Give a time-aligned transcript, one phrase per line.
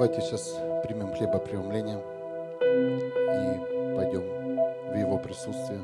[0.00, 1.98] давайте сейчас примем хлебопреломление
[2.62, 4.22] и пойдем
[4.90, 5.78] в Его присутствие.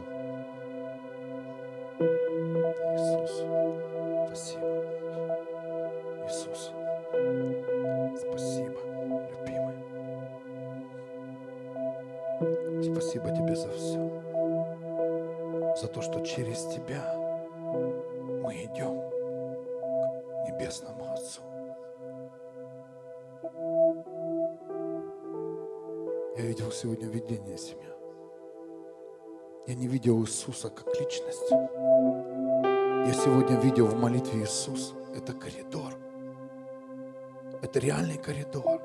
[38.27, 38.83] Коридор.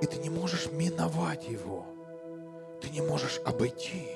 [0.00, 1.84] И ты не можешь миновать его.
[2.80, 4.08] Ты не можешь обойти.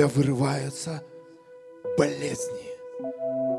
[0.00, 1.02] Тебя вырываются
[1.98, 2.70] болезни.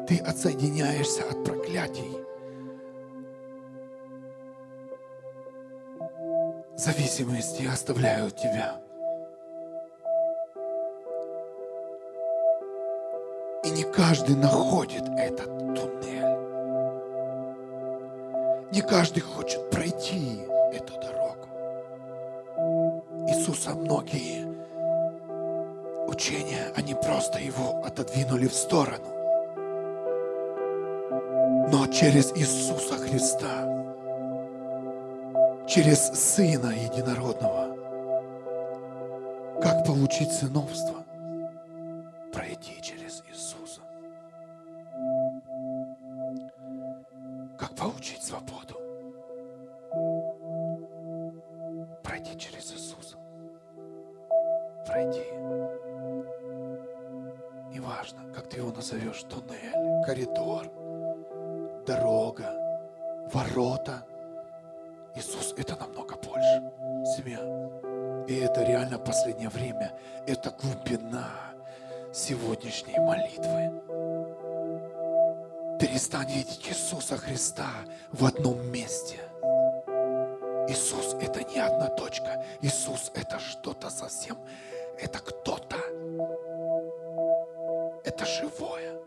[0.08, 2.18] Ты отсоединяешься от проклятий.
[6.76, 8.82] Зависимости оставляют тебя.
[13.64, 15.46] И не каждый находит этот
[15.76, 16.38] туннель.
[18.72, 20.42] Не каждый хочет пройти
[20.74, 21.48] эту дорогу.
[23.28, 24.41] Иисуса многие
[26.12, 29.08] учения, они просто его отодвинули в сторону.
[31.72, 33.66] Но через Иисуса Христа,
[35.68, 37.72] через Сына Единородного,
[39.62, 41.04] как получить сыновство?
[42.34, 43.82] Пройти через Иисуса.
[47.58, 48.76] Как получить свободу?
[52.04, 53.18] Пройти через Иисуса.
[54.86, 55.41] Пройти.
[58.52, 60.70] Ты его назовешь, туннель, коридор,
[61.86, 62.54] дорога,
[63.32, 64.04] ворота.
[65.16, 66.72] Иисус– это намного больше.
[67.16, 67.40] Семья.
[68.28, 69.94] И это реально последнее время.
[70.28, 71.30] Это глубина
[72.14, 73.82] сегодняшней молитвы.
[75.80, 77.70] Перестань видеть Иисуса Христа
[78.12, 79.20] в одном месте.
[80.68, 82.44] Иисус– это не одна точка.
[82.62, 84.38] Иисус– это что-то совсем.
[85.00, 85.78] Это кто-то.
[88.14, 89.00] Это живое.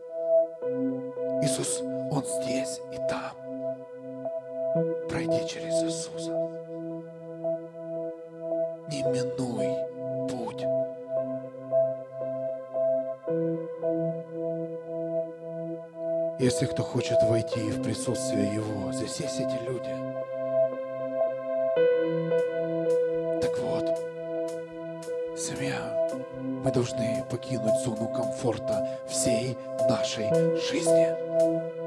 [1.42, 3.32] Иисус, Он здесь и там.
[5.10, 6.32] Пройди через Иисуса.
[8.88, 9.68] Не минуй
[10.30, 10.64] путь.
[16.38, 20.13] Если кто хочет войти в присутствие Его, здесь есть эти люди.
[26.64, 30.30] Мы должны покинуть зону комфорта всей нашей
[30.70, 31.83] жизни.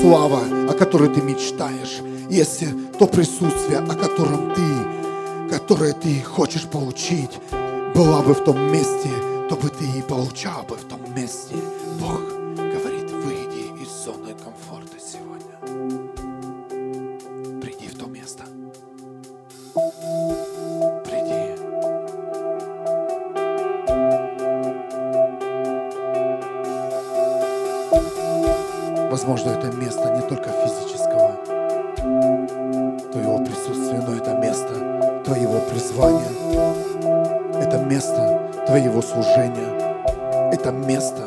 [0.00, 2.00] Слава, о которой ты мечтаешь,
[2.30, 2.68] если
[2.98, 7.30] то присутствие, о котором ты, которое ты хочешь получить,
[7.94, 9.10] была бы в том месте,
[9.48, 11.54] то бы ты и получал бы в том месте.
[29.26, 31.32] Возможно, это место не только физического
[33.10, 36.28] твоего присутствия, но это место твоего призвания.
[37.58, 40.52] Это место твоего служения.
[40.52, 41.22] Это место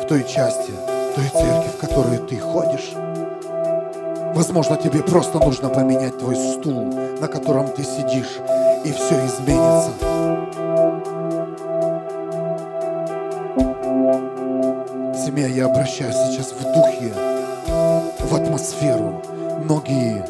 [0.00, 0.72] в той части,
[1.14, 2.94] той церкви, в которую ты ходишь.
[4.34, 8.38] Возможно, тебе просто нужно поменять твой стул, на котором ты сидишь,
[8.86, 9.90] и все изменится.
[15.38, 17.12] Семья, я обращаюсь сейчас в духе,
[18.18, 19.22] в атмосферу.
[19.62, 20.24] Многие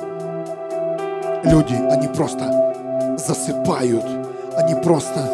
[1.45, 4.05] люди, они просто засыпают,
[4.55, 5.33] они просто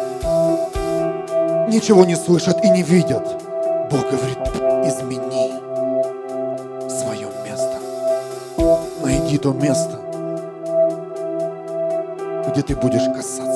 [1.67, 3.27] ничего не слышат и не видят.
[3.91, 4.37] Бог говорит,
[4.87, 5.51] измени
[6.89, 7.77] свое место.
[9.03, 9.99] Найди то место,
[12.49, 13.54] где ты будешь касаться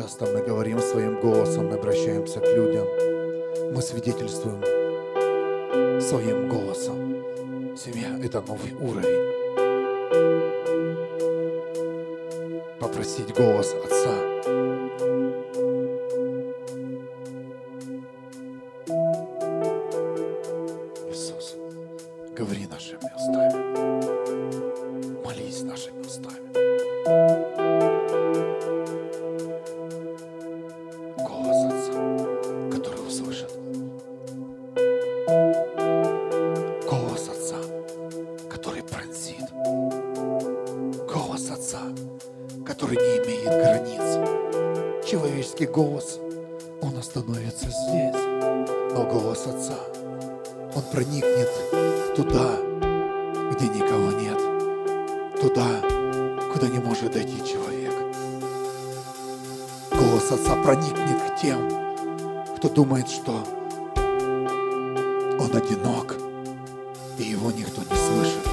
[0.00, 2.86] часто мы говорим своим голосом, мы обращаемся к людям,
[3.74, 4.62] мы свидетельствуем
[6.00, 7.76] своим голосом.
[7.76, 9.30] Семья– это новый уровень.
[12.80, 14.29] Попросить голос Отца.
[45.70, 46.18] Голос,
[46.82, 48.14] он остановится здесь.
[48.92, 49.78] Но голос Отца,
[50.74, 51.48] он проникнет
[52.16, 52.56] туда,
[53.52, 54.38] где никого нет.
[55.40, 55.66] Туда,
[56.52, 57.94] куда не может дойти человек.
[59.92, 61.70] Голос Отца проникнет к тем,
[62.56, 63.32] кто думает, что
[65.38, 66.16] он одинок,
[67.16, 68.49] и его никто не слышит.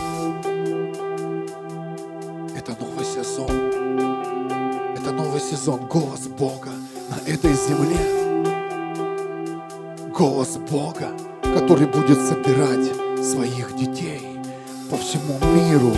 [10.47, 11.11] Голос Бога,
[11.41, 12.85] который будет собирать
[13.21, 14.21] своих детей
[14.89, 15.91] по всему миру.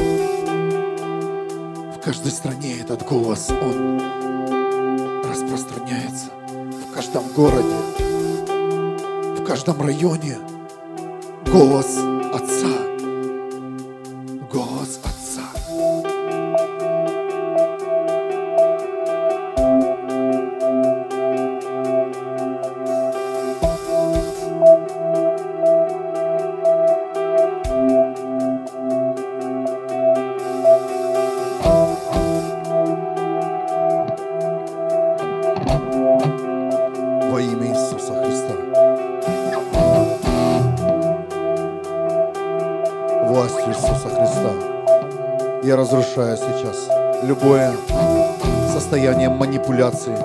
[1.93, 4.01] В каждой стране этот голос, он
[5.23, 6.31] распространяется.
[6.47, 7.75] В каждом городе,
[9.37, 10.37] в каждом районе.
[11.51, 11.97] Голос
[12.33, 12.88] Отца.
[49.79, 50.15] Манипуляции,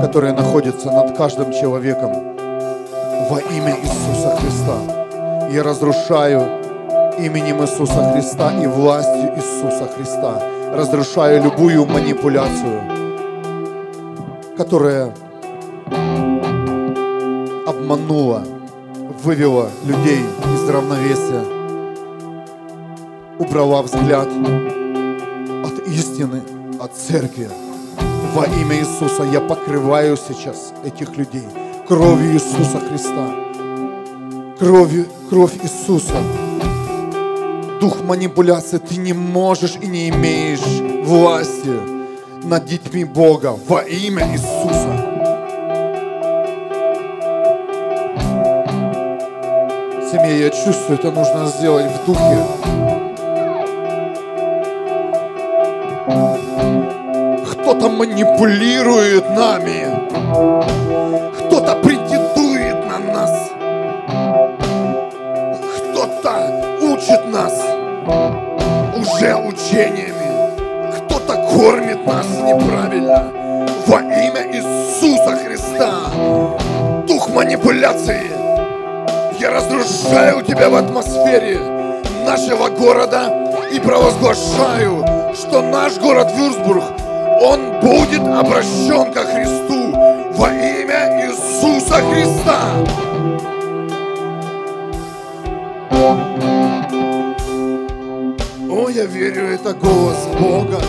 [0.00, 2.12] которое находится над каждым человеком
[3.28, 4.78] во имя Иисуса Христа.
[5.50, 6.42] Я разрушаю
[7.18, 10.40] именем Иисуса Христа и властью Иисуса Христа.
[10.72, 12.80] Разрушаю любую манипуляцию,
[14.56, 15.12] которая
[17.66, 18.42] обманула,
[19.22, 21.44] вывела людей из равновесия,
[23.38, 24.28] убрала взгляд
[25.64, 26.42] от истины,
[26.94, 27.50] церкви.
[28.34, 31.46] Во имя Иисуса я покрываю сейчас этих людей
[31.86, 33.34] кровью Иисуса Христа.
[34.58, 36.16] Кровью, кровь Иисуса.
[37.80, 41.72] Дух манипуляции ты не можешь и не имеешь власти
[42.44, 45.14] над детьми Бога во имя Иисуса.
[50.10, 52.83] Семья, я чувствую, это нужно сделать в духе.
[57.94, 59.86] Манипулирует нами.
[61.38, 63.50] Кто-то претендует на нас.
[65.78, 67.52] Кто-то учит нас
[68.96, 70.14] уже учениями.
[70.96, 73.32] Кто-то кормит нас неправильно.
[73.86, 76.10] Во имя Иисуса Христа.
[77.06, 78.30] Дух манипуляции.
[79.38, 81.58] Я разрушаю тебя в атмосфере
[82.24, 83.30] нашего города
[83.70, 86.84] и провозглашаю, что наш город Вюрсбург,
[87.42, 89.92] он будет обращен ко Христу
[90.38, 92.58] во имя Иисуса Христа.
[98.70, 100.80] О, я верю, это голос Бога.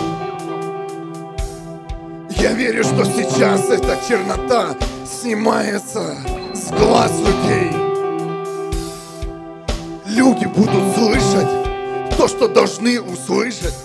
[2.29, 4.75] Я верю, что сейчас эта чернота
[5.05, 6.15] снимается
[6.53, 7.71] с глаз людей.
[10.05, 11.49] Люди будут слышать
[12.17, 13.85] то, что должны услышать.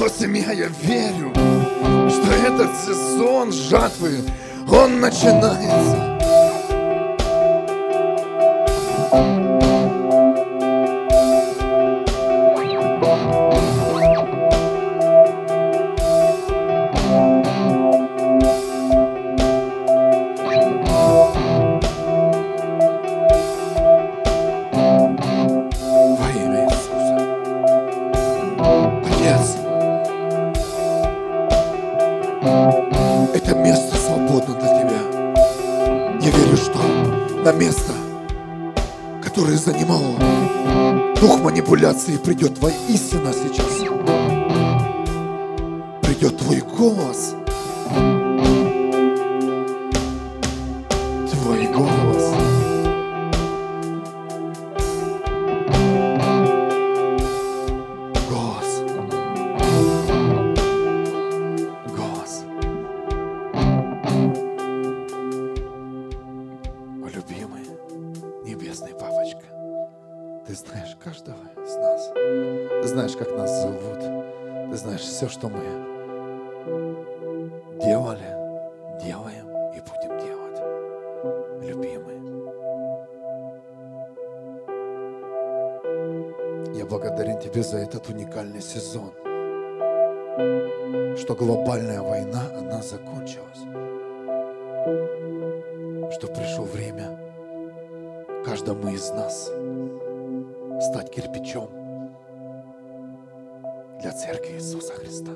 [0.00, 1.30] О, семья, я верю,
[2.08, 4.24] что этот сезон жатвы,
[4.66, 6.18] он начинается.
[42.30, 42.76] Придет Твоя
[104.00, 105.32] для Церкви Иисуса Христа.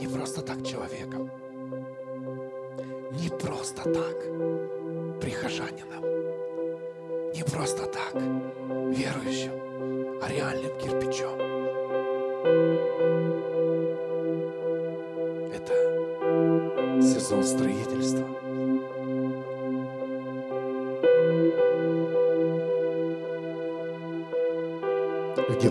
[0.00, 1.30] Не просто так человеком,
[3.12, 4.16] не просто так
[5.20, 6.04] прихожанином,
[7.34, 9.52] не просто так верующим,
[10.22, 11.38] а реальным кирпичом.
[15.52, 18.23] Это сезон строительства.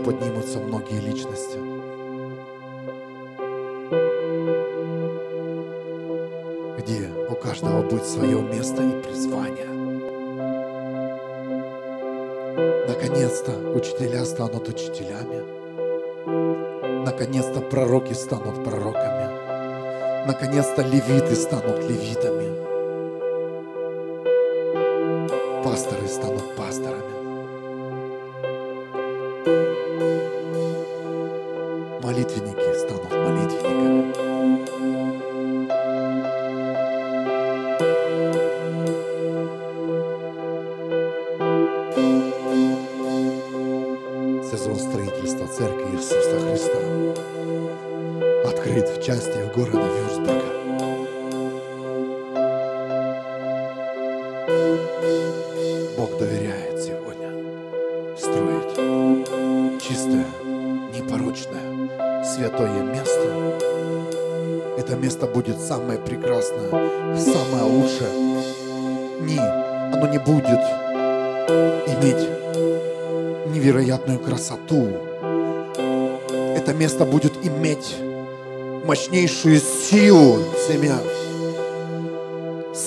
[0.03, 1.57] Поднимутся многие личности.
[6.77, 9.67] Где у каждого будет свое место и призвание.
[12.87, 15.43] Наконец-то учителя станут учителями.
[17.05, 20.27] Наконец-то пророки станут пророками.
[20.27, 22.53] Наконец-то левиты станут левитами.
[25.63, 26.92] Пасторы станут пасторами.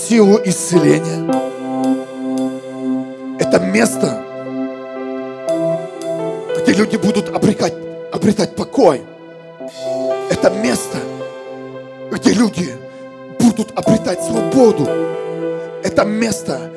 [0.08, 1.30] Силу исцеления.
[3.38, 4.26] Это место
[6.76, 7.74] люди будут обретать,
[8.12, 9.02] обретать покой.
[10.30, 10.98] Это место,
[12.10, 12.76] где люди
[13.40, 14.86] будут обретать свободу.
[15.82, 16.70] Это место,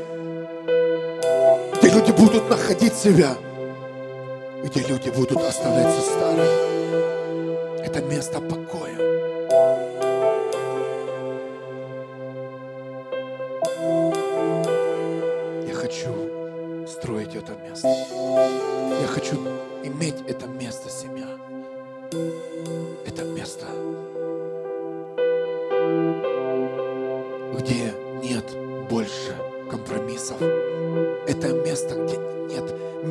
[1.78, 3.36] где люди будут находить себя,
[4.64, 6.69] где люди будут оставлять все старое.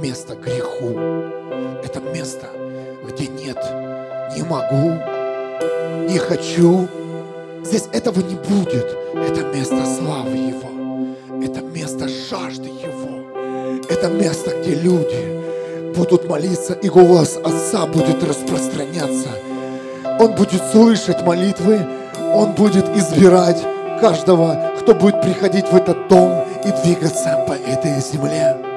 [0.09, 0.99] Нет места греху.
[1.85, 2.47] Это место,
[3.07, 3.59] где нет
[4.35, 4.97] не могу,
[6.09, 6.88] не хочу.
[7.62, 8.87] Здесь этого не будет.
[9.15, 11.15] Это место славы Его.
[11.43, 13.85] Это место жажды Его.
[13.91, 19.29] Это место, где люди будут молиться, и голос Отца будет распространяться.
[20.19, 21.81] Он будет слышать молитвы,
[22.35, 23.62] Он будет избирать
[24.00, 28.68] каждого, кто будет приходить в этот дом и двигаться по этой земле.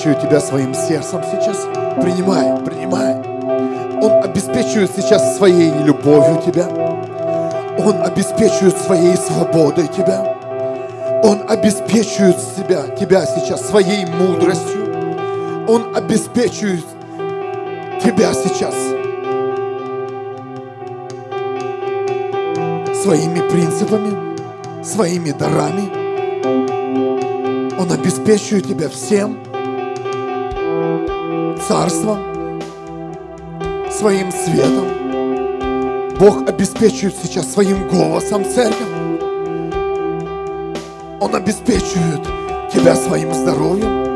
[0.00, 1.66] Обеспечивает тебя своим сердцем сейчас.
[2.00, 3.16] Принимай, принимай.
[4.02, 6.68] Он обеспечивает сейчас своей любовью тебя.
[7.78, 10.36] Он обеспечивает своей свободой тебя.
[11.22, 15.66] Он обеспечивает себя, тебя сейчас своей мудростью.
[15.68, 16.86] Он обеспечивает
[18.02, 18.74] тебя сейчас
[23.02, 25.90] своими принципами, своими дарами.
[27.78, 29.49] Он обеспечивает тебя всем
[31.70, 32.60] царством,
[33.92, 34.88] своим светом.
[36.18, 38.88] Бог обеспечивает сейчас своим голосом церковь.
[41.20, 42.22] Он обеспечивает
[42.72, 44.09] тебя своим здоровьем.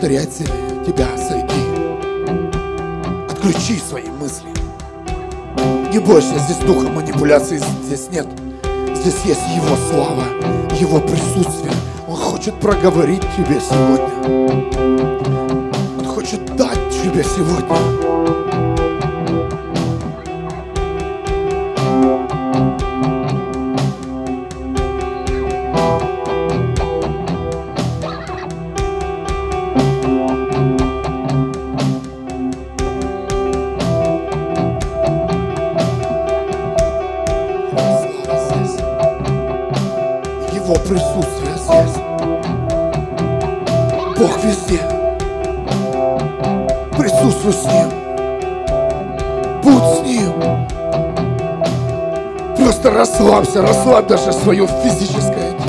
[0.00, 0.46] Себе
[0.86, 1.60] тебя, сойди.
[3.28, 4.48] Отключи свои мысли.
[5.92, 8.26] Не бойся, здесь духа манипуляции здесь нет.
[8.94, 10.24] Здесь есть Его слава,
[10.78, 11.72] Его присутствие.
[12.08, 14.58] Он хочет проговорить тебе сегодня.
[15.98, 17.89] Он хочет дать тебе сегодня.
[53.60, 55.59] Расслабь даже свое физическое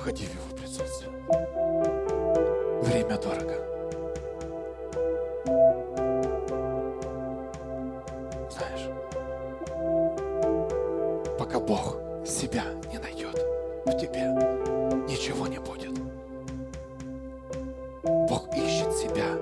[0.00, 1.10] Входи в Его присутствие.
[2.80, 3.54] Время дорого.
[8.50, 8.88] Знаешь,
[11.38, 13.36] пока Бог себя не найдет
[13.84, 14.24] в тебе,
[15.06, 15.92] ничего не будет.
[18.02, 19.36] Бог ищет себя.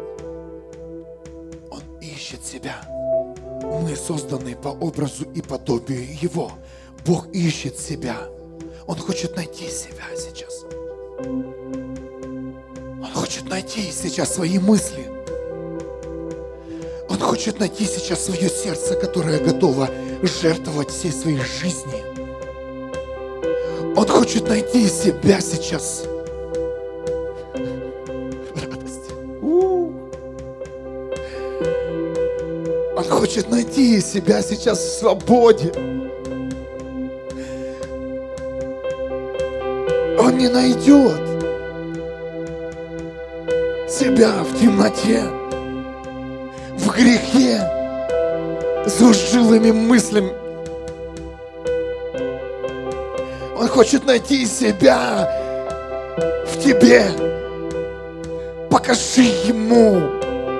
[1.71, 2.81] Он ищет себя.
[3.63, 6.51] Мы созданы по образу и подобию Его.
[7.07, 8.17] Бог ищет себя.
[8.89, 9.99] Он хочет найти себя.
[13.99, 15.07] Сейчас свои мысли.
[17.09, 19.89] Он хочет найти сейчас свое сердце, которое готово
[20.23, 22.05] жертвовать всей своей жизни.
[23.97, 26.05] Он хочет найти себя сейчас.
[29.43, 29.93] У.
[32.97, 35.73] Он хочет найти себя сейчас в свободе.
[40.19, 41.28] Он не найдет
[44.19, 45.23] себя в темноте,
[46.77, 47.61] в грехе,
[48.85, 50.33] с лживыми мыслями.
[53.57, 55.31] Он хочет найти себя
[56.49, 57.07] в тебе.
[58.69, 60.01] Покажи ему,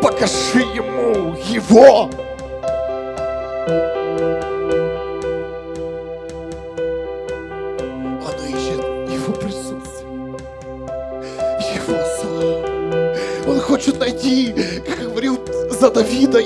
[0.03, 2.09] покажи ему его.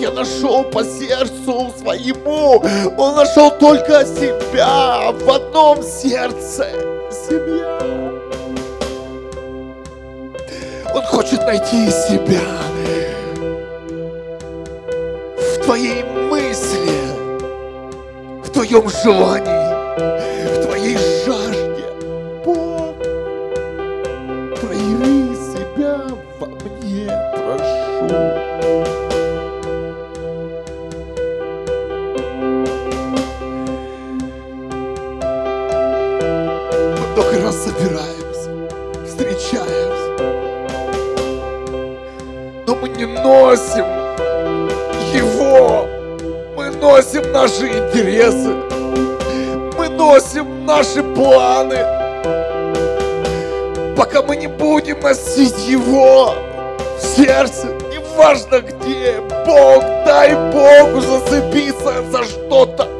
[0.03, 2.61] Я нашел по сердцу своему.
[2.99, 6.67] Он нашел только себя в одном сердце.
[7.09, 7.79] Семья.
[10.93, 12.41] Он хочет найти себя
[15.39, 16.99] в твоей мысли,
[18.45, 19.52] в твоем желании,
[61.85, 62.92] за что-то.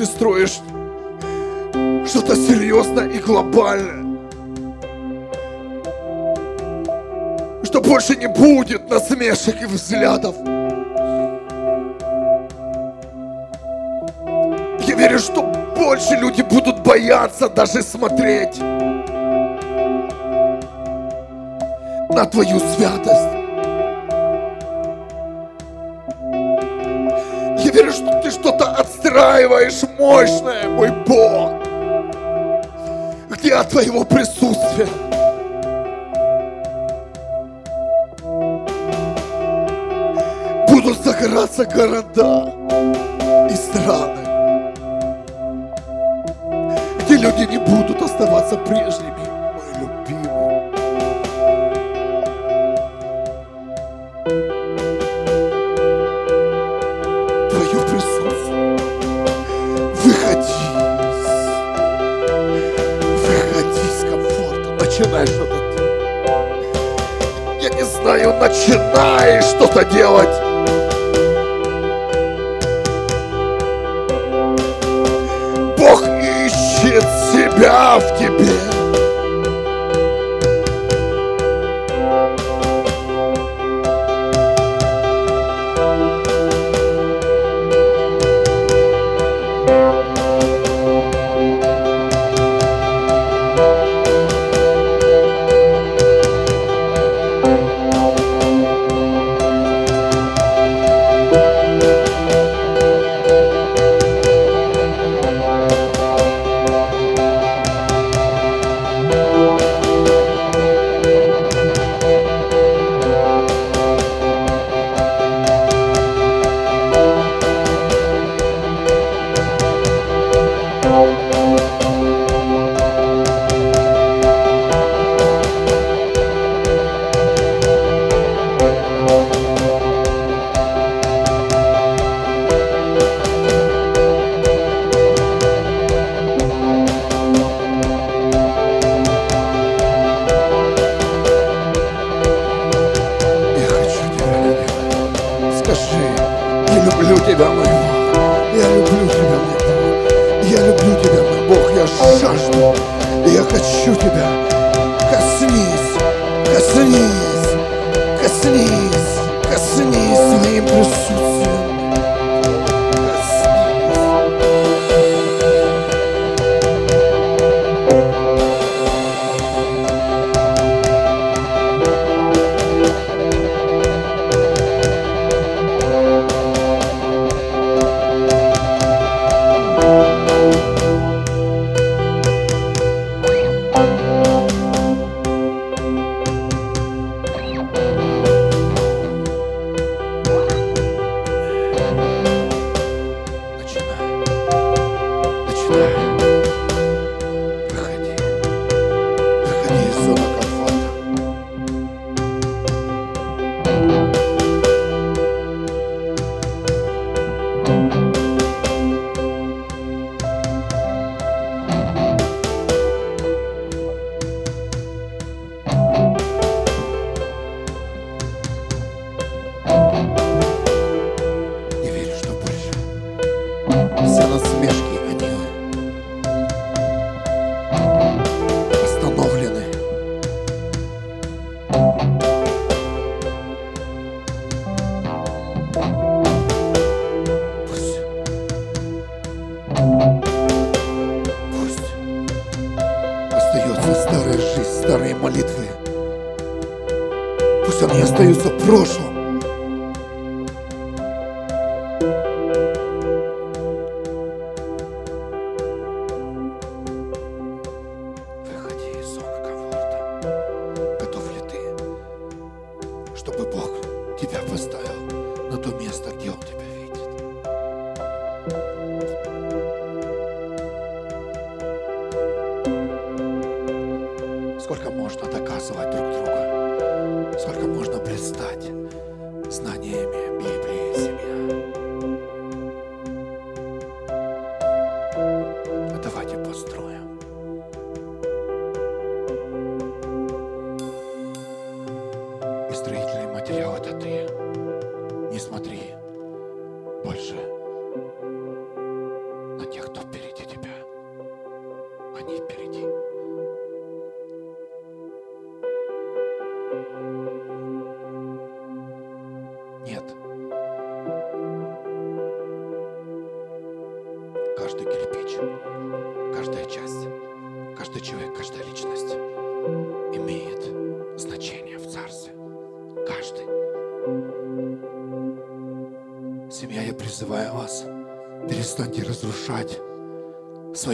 [0.00, 0.60] Ты строишь
[2.06, 4.08] что-то серьезное и глобальное.
[7.62, 10.34] что больше не будет насмешек и взглядов.
[14.88, 15.42] Я верю, что
[15.76, 18.58] больше люди будут бояться даже смотреть
[22.08, 23.29] на твою святость.
[29.60, 31.52] Отстраиваешь мощное, мой Бог.
[33.30, 34.88] Где от твоего присутствия?
[40.68, 42.49] будут загораться города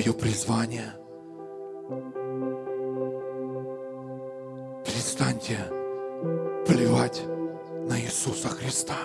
[0.07, 0.95] твое призвание.
[4.85, 5.59] Перестаньте
[6.67, 7.23] плевать
[7.89, 8.97] на Иисуса Христа.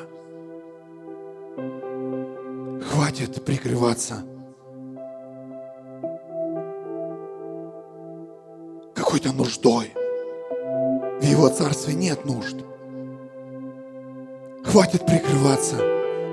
[2.90, 4.24] Хватит прикрываться
[8.94, 9.94] какой-то нуждой.
[9.96, 12.58] В Его Царстве нет нужд.
[14.66, 15.78] Хватит прикрываться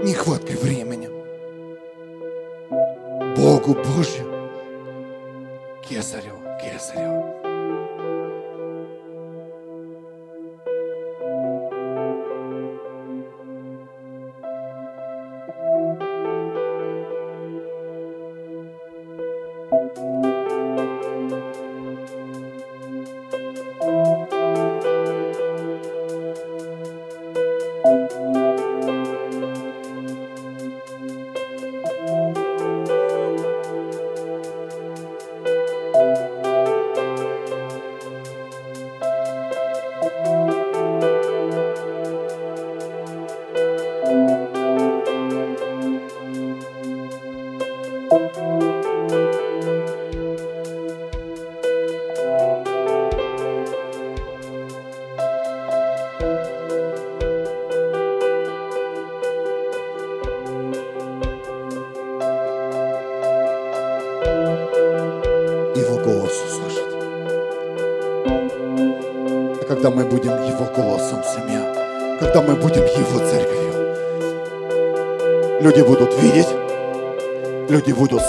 [0.04, 1.08] нехваткой времени.
[3.36, 4.27] Богу Божью
[6.88, 7.27] 死掉了。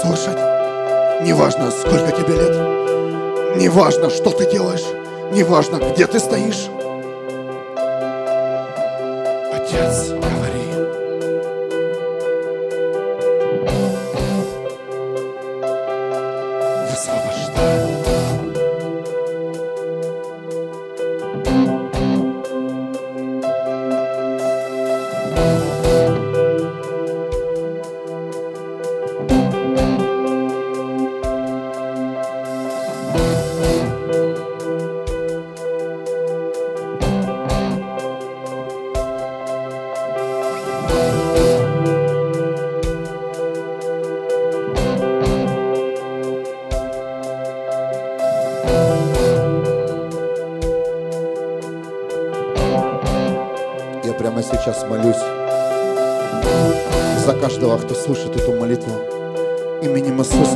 [0.01, 0.38] Слышать,
[1.21, 4.85] неважно, сколько тебе лет, неважно, что ты делаешь,
[5.31, 6.69] неважно, где ты стоишь.
[9.53, 10.69] Отец, говори.
[16.89, 17.88] Высвобождай.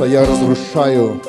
[0.04, 1.20] Иисуса я разрушаю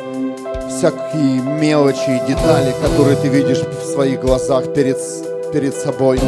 [0.69, 4.97] всякие мелочи и детали, которые ты видишь в своих глазах перед,
[5.53, 6.19] перед собой.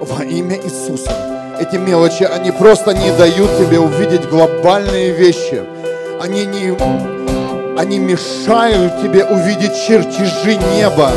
[0.00, 1.12] Во имя Иисуса.
[1.60, 5.62] Эти мелочи, они просто не дают тебе увидеть глобальные вещи.
[6.20, 6.76] Они не,
[7.78, 11.10] они мешают тебе увидеть чертежи неба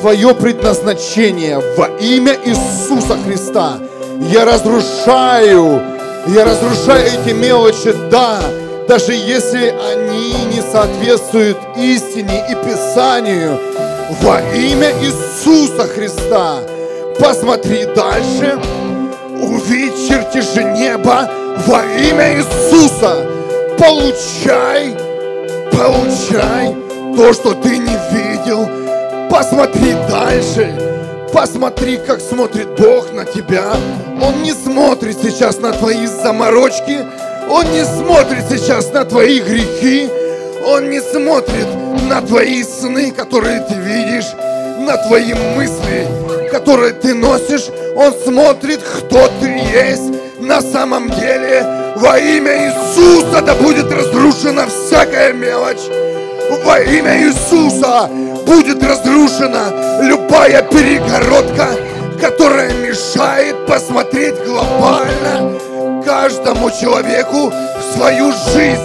[0.00, 3.78] твое предназначение во имя Иисуса Христа.
[4.30, 5.82] Я разрушаю,
[6.28, 8.40] я разрушаю эти мелочи, да,
[8.88, 13.60] даже если они не соответствуют истине и Писанию.
[14.22, 16.60] Во имя Иисуса Христа.
[17.20, 18.58] Посмотри дальше,
[19.40, 21.28] увидь чертежи неба
[21.66, 23.26] во имя Иисуса.
[23.78, 24.96] Получай
[25.78, 26.74] Получай
[27.14, 28.68] то, что ты не видел.
[29.30, 30.72] Посмотри дальше.
[31.32, 33.74] Посмотри, как смотрит Бог на тебя.
[34.20, 37.06] Он не смотрит сейчас на твои заморочки.
[37.50, 40.08] Он не смотрит сейчас на твои грехи.
[40.66, 41.66] Он не смотрит
[42.08, 44.26] на твои сны, которые ты видишь,
[44.80, 46.06] на твои мысли,
[46.50, 47.68] которые ты носишь.
[47.96, 51.94] Он смотрит, кто ты есть на самом деле.
[51.96, 55.88] Во имя Иисуса да будет разрушена всякая мелочь.
[56.64, 58.10] Во имя Иисуса
[58.46, 61.68] будет разрушена любая перегородка,
[62.20, 65.67] которая мешает посмотреть глобально
[66.08, 68.80] каждому человеку в свою жизнь.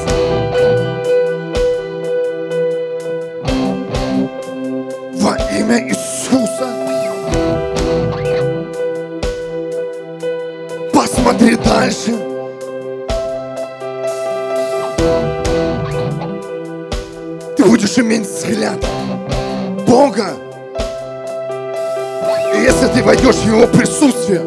[5.22, 6.68] Во имя Иисуса.
[10.92, 12.12] Посмотри дальше.
[17.56, 18.86] Ты будешь иметь взгляд
[19.88, 20.34] Бога.
[22.54, 24.42] И если ты войдешь в Его присутствие,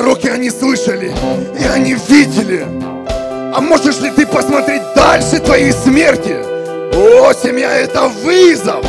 [0.00, 1.12] пророки они слышали,
[1.60, 2.64] и они видели.
[3.54, 6.36] А можешь ли ты посмотреть дальше твоей смерти?
[6.94, 8.82] О, семья, это вызов!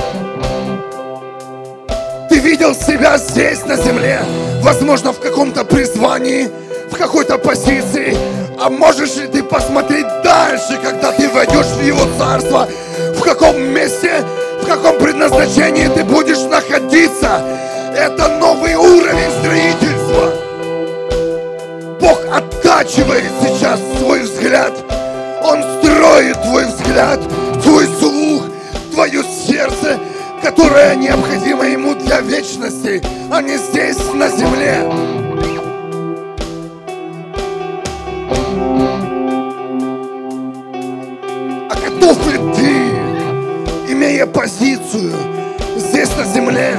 [2.29, 4.21] Ты видел себя здесь, на земле,
[4.61, 6.49] возможно, в каком-то призвании,
[6.89, 8.15] в какой-то позиции.
[8.57, 12.69] А можешь ли ты посмотреть дальше, когда ты войдешь в Его Царство?
[13.17, 14.23] В каком месте,
[14.61, 17.41] в каком предназначении ты будешь находиться?
[17.97, 20.40] Это новый уровень строительства.
[24.51, 24.73] взгляд.
[25.43, 27.21] Он строит твой взгляд,
[27.63, 28.43] твой слух,
[28.91, 29.97] твое сердце,
[30.43, 34.83] которое необходимо ему для вечности, а не здесь, на земле.
[41.69, 45.13] А готов ли ты, имея позицию
[45.77, 46.75] здесь, на земле,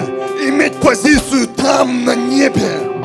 [0.46, 3.01] иметь позицию там, на небе?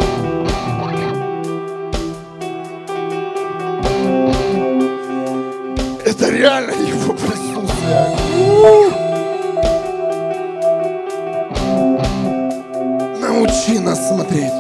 [6.48, 8.16] Реально его присутствие.
[13.20, 14.54] Научи нас смотреть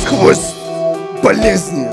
[0.00, 0.54] сквозь
[1.24, 1.88] болезни.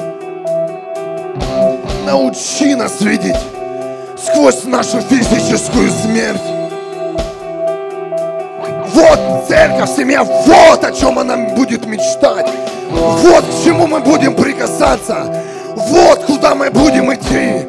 [2.06, 3.36] Научи нас видеть
[4.16, 6.42] сквозь нашу физическую смерть.
[8.94, 12.48] Вот церковь, семья, вот о чем она будет мечтать.
[12.92, 15.34] Вот к чему мы будем прикасаться.
[15.76, 17.66] Вот куда мы будем идти.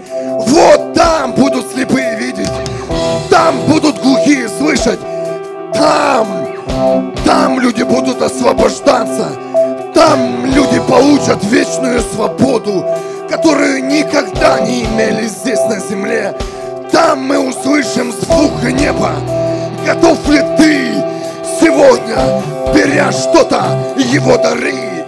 [1.37, 2.51] Будут слепые видеть.
[3.31, 5.01] Там будут глухие слышать.
[5.75, 6.27] Там,
[7.25, 9.29] там люди будут освобождаться.
[9.95, 12.85] Там люди получат вечную свободу,
[13.29, 16.35] которую никогда не имели здесь на земле.
[16.91, 19.13] Там мы услышим звук неба.
[19.87, 20.93] Готов ли ты
[21.61, 22.43] сегодня,
[22.75, 23.65] беря что-то,
[23.97, 25.07] его дары,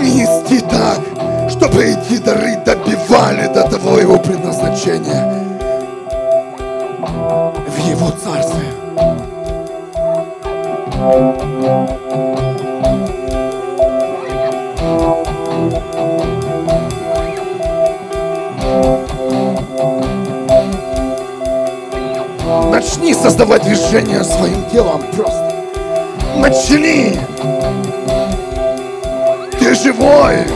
[0.00, 0.98] нести так,
[1.70, 5.24] чтобы эти дары добивали до того его предназначения
[7.68, 8.66] в его царстве?
[22.70, 25.52] Начни создавать движение своим телом просто.
[26.36, 27.20] Начни.
[29.58, 30.46] Ты живой.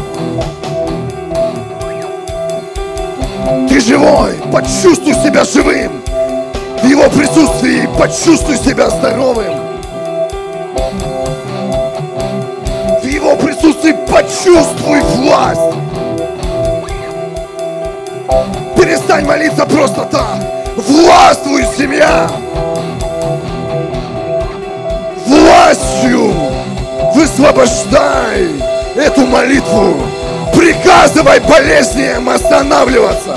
[3.84, 4.32] Живой.
[4.52, 6.02] Почувствуй себя живым.
[6.82, 9.54] В его присутствии почувствуй себя здоровым.
[13.02, 15.60] В его присутствии почувствуй власть.
[18.76, 20.38] Перестань молиться просто так.
[20.76, 22.28] Властвуй, семья!
[25.26, 26.32] Властью
[27.14, 28.48] высвобождай
[28.96, 29.96] эту молитву.
[30.56, 33.36] Приказывай болезням останавливаться.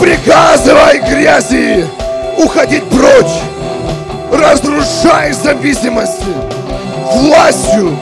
[0.00, 1.86] Приказывай грязи
[2.36, 3.42] уходить прочь.
[4.32, 6.26] Разрушай зависимости
[7.14, 7.96] властью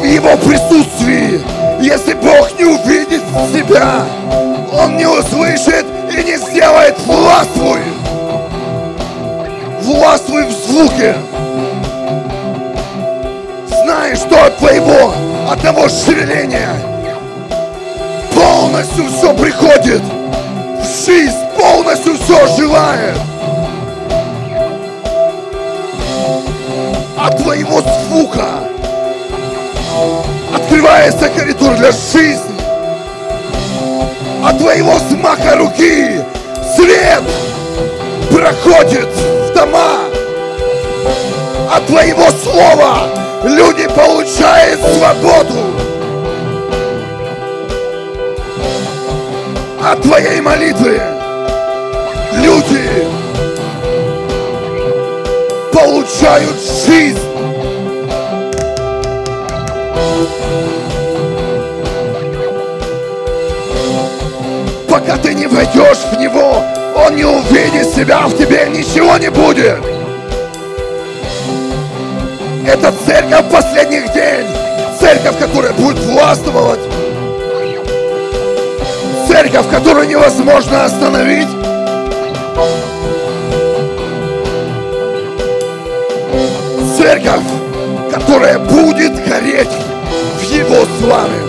[0.00, 1.40] в его присутствии.
[1.80, 3.22] Если Бог не увидит
[3.52, 4.04] себя,
[4.72, 7.80] Он не услышит и не сделает властвуй.
[9.82, 11.16] Властвуй в звуке.
[13.82, 15.12] Знай, что от твоего,
[15.52, 16.74] от того шевеления
[18.34, 23.18] полностью все приходит в жизнь, полностью все желает.
[27.18, 28.46] От твоего звука
[30.54, 32.40] открывается коридор для жизни.
[34.42, 36.18] От твоего смака руки
[36.74, 37.22] свет
[38.30, 39.98] проходит в дома.
[41.70, 45.58] От твоего слова люди получают свободу.
[49.84, 51.00] От твоей молитвы
[52.36, 53.08] люди
[55.72, 57.18] получают жизнь.
[64.88, 66.62] Пока ты не войдешь в него,
[66.94, 69.91] он не увидит себя в тебе, ничего не будет.
[72.66, 74.46] Это церковь последних дней.
[74.98, 76.78] Церковь, которая будет властвовать.
[79.26, 81.48] Церковь, которую невозможно остановить.
[86.96, 87.42] Церковь,
[88.12, 89.70] которая будет гореть
[90.38, 91.42] в Его славе.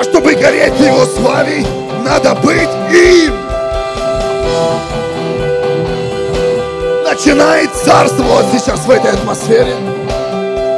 [0.00, 1.64] А чтобы гореть в Его славе,
[2.04, 3.35] надо быть им.
[7.16, 9.74] Начинает царствовать сейчас в этой атмосфере.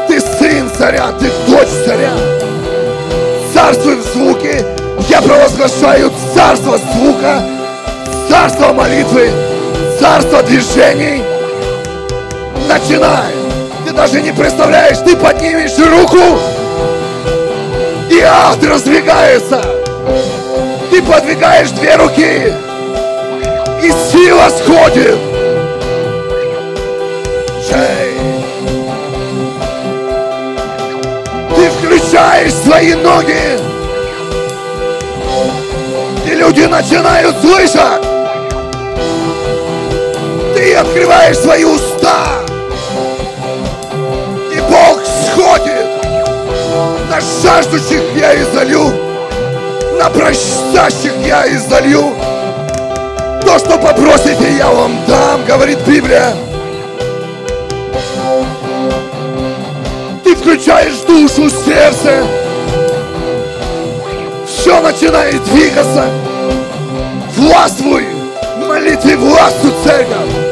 [0.06, 2.12] Ты сын царя, ты дочь царя.
[3.52, 4.64] Царствуй в звуке.
[5.08, 7.42] Я провозглашаю царство звука,
[8.30, 9.32] царство молитвы,
[9.98, 11.24] царство движений.
[12.68, 13.32] Начинай.
[13.84, 16.38] Ты даже не представляешь, ты поднимешь руку,
[18.08, 19.60] и ад раздвигается.
[20.92, 22.52] Ты подвигаешь две руки,
[23.82, 25.27] и сила сходит.
[32.38, 33.58] поднимаешь свои ноги,
[36.26, 38.02] и люди начинают слышать.
[40.54, 42.42] Ты открываешь свои уста,
[44.52, 45.86] и Бог сходит
[47.10, 48.92] на жаждущих я изолю,
[49.98, 52.14] на прощащих я изолью.
[53.44, 56.34] То, что попросите, я вам дам, говорит Библия.
[60.48, 62.26] Включаешь душу, сердце.
[64.46, 66.08] Все начинает двигаться.
[67.36, 68.06] Властвуй
[68.66, 70.47] молитве, властвуй, церковь.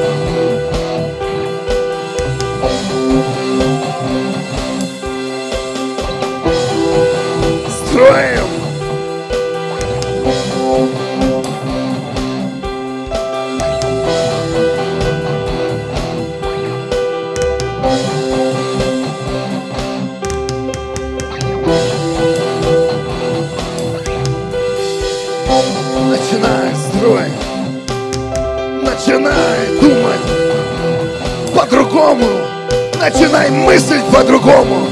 [33.77, 34.89] Мыслить по-другому.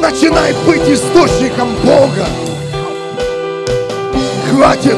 [0.00, 2.24] Начинай быть источником Бога.
[4.48, 4.96] Хватит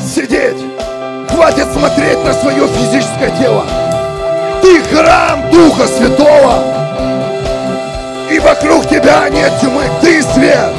[0.00, 0.56] сидеть.
[1.30, 3.64] Хватит смотреть на свое физическое тело.
[4.60, 6.64] Ты храм Духа Святого.
[8.28, 9.84] И вокруг тебя нет тьмы.
[10.00, 10.72] Ты свет.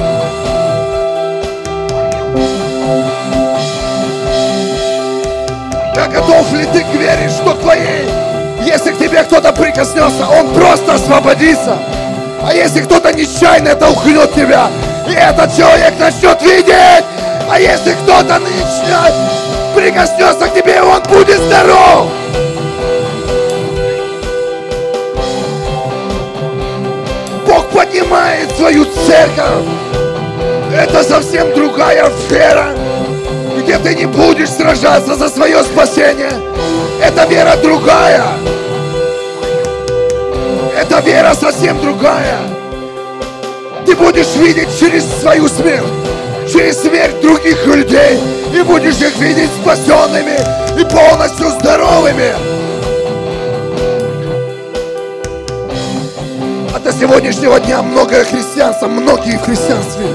[5.95, 8.12] А готов ли ты к вере, что твоей?
[8.73, 11.77] Если к тебе кто-то прикоснется, он просто освободится.
[12.43, 14.67] А если кто-то нечаянно это ухнет тебя,
[15.07, 17.05] и этот человек начнет видеть,
[17.47, 19.13] а если кто-то начнет
[19.75, 22.07] прикоснется к тебе, он будет здоров.
[27.45, 29.67] Бог поднимает свою церковь.
[30.75, 32.69] Это совсем другая сфера,
[33.55, 36.33] где ты не будешь сражаться за свое спасение.
[36.99, 38.23] Это вера другая.
[40.93, 42.37] Эта вера совсем другая.
[43.83, 45.87] Ты будешь видеть через свою смерть,
[46.47, 48.19] через смерть других людей,
[48.53, 50.37] и будешь их видеть спасенными
[50.79, 52.35] и полностью здоровыми.
[56.75, 60.05] А до сегодняшнего дня много христианства, многие в христианстве,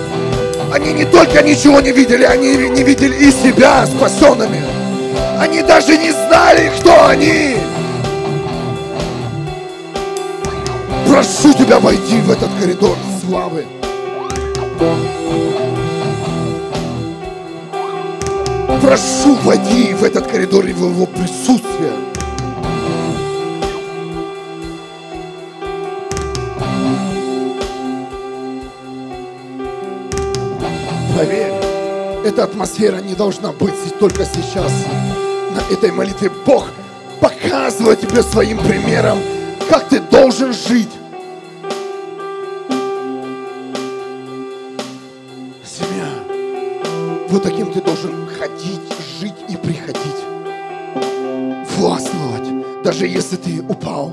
[0.72, 4.62] они не только ничего не видели, они не видели и себя спасенными.
[5.40, 7.57] Они даже не знали, кто они.
[11.18, 13.66] Прошу тебя войти в этот коридор славы.
[18.80, 21.90] Прошу, войди в этот коридор и в его присутствие.
[31.16, 31.52] Поверь,
[32.24, 34.72] эта атмосфера не должна быть только сейчас.
[35.50, 36.68] На этой молитве Бог
[37.18, 39.18] показывает тебе своим примером,
[39.68, 40.90] как ты должен жить.
[47.28, 48.80] Вот таким ты должен ходить,
[49.20, 49.98] жить и приходить.
[51.76, 54.12] Властвовать, даже если ты упал,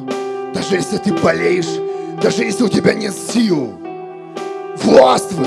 [0.53, 1.79] даже если ты болеешь,
[2.21, 3.73] даже если у тебя нет сил.
[4.83, 5.45] Властвуй.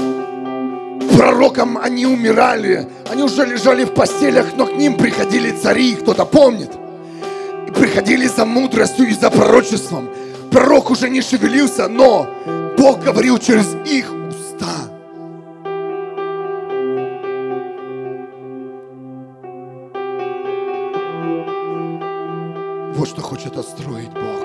[1.17, 6.71] Пророкам они умирали, они уже лежали в постелях, но к ним приходили цари, кто-то помнит
[7.67, 10.09] и приходили за мудростью и за пророчеством.
[10.51, 12.29] Пророк уже не шевелился, но
[12.79, 14.11] Бог говорил через их
[23.59, 24.43] отстроить Бог.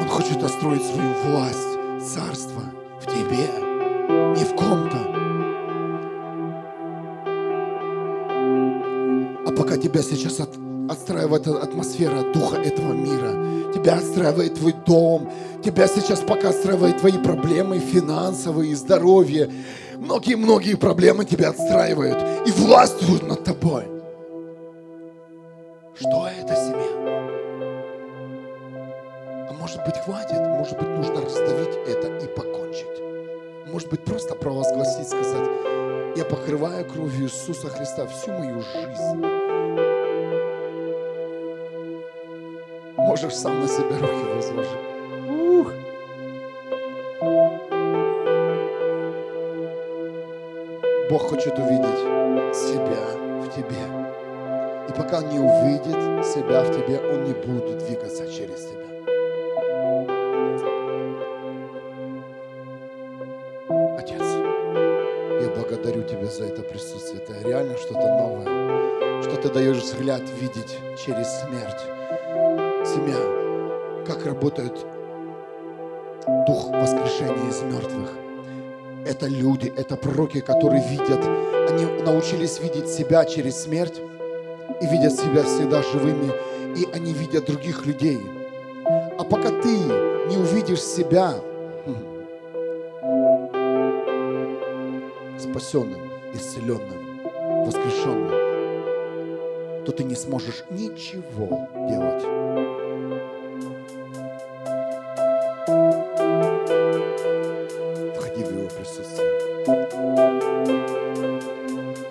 [0.00, 2.62] Он хочет отстроить свою власть, царство
[3.00, 3.48] в тебе,
[4.36, 4.98] не в ком-то.
[9.46, 10.50] А пока тебя сейчас от,
[10.88, 15.30] отстраивает атмосфера духа этого мира, тебя отстраивает твой дом,
[15.64, 19.50] тебя сейчас пока отстраивает твои проблемы финансовые, здоровье,
[19.98, 23.84] многие-многие проблемы тебя отстраивают и властвуют над тобой.
[25.98, 26.89] Что это семья?
[29.60, 32.86] Может быть хватит, может быть нужно раздавить это и покончить.
[33.66, 35.50] Может быть просто провозгласить, сказать,
[36.16, 39.26] я покрываю кровью Иисуса Христа всю мою жизнь.
[42.96, 44.78] Можешь сам на себя руки возложить.
[45.28, 45.72] Ух.
[51.10, 53.84] Бог хочет увидеть себя в тебе.
[54.88, 58.89] И пока Он не увидит себя в тебе, Он не будет двигаться через тебя.
[65.90, 67.22] Благодарю Тебя за это присутствие.
[67.22, 69.22] Это реально что-то новое.
[69.22, 71.80] Что Ты даешь взгляд видеть через смерть.
[72.86, 74.72] Семья, как работает
[76.46, 78.10] дух воскрешения из мертвых.
[79.06, 81.24] это люди, это пророки, которые видят,
[81.70, 84.00] они научились видеть себя через смерть
[84.80, 86.32] и видят себя всегда живыми,
[86.76, 88.20] и они видят других людей.
[88.84, 89.78] А пока ты
[90.28, 91.34] не увидишь себя
[95.40, 96.00] спасенным,
[96.34, 97.20] исцеленным,
[97.64, 98.30] воскрешенным,
[99.84, 102.22] то ты не сможешь ничего делать.
[108.16, 109.30] Входи в Его присутствие.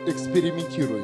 [0.08, 1.04] Экспериментируй.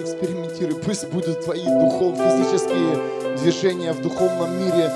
[0.00, 0.76] Экспериментируй.
[0.82, 4.90] Пусть будут твои духов, физические движения в духовном мире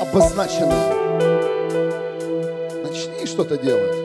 [0.00, 0.74] обозначены.
[3.32, 3.96] Что-то делать.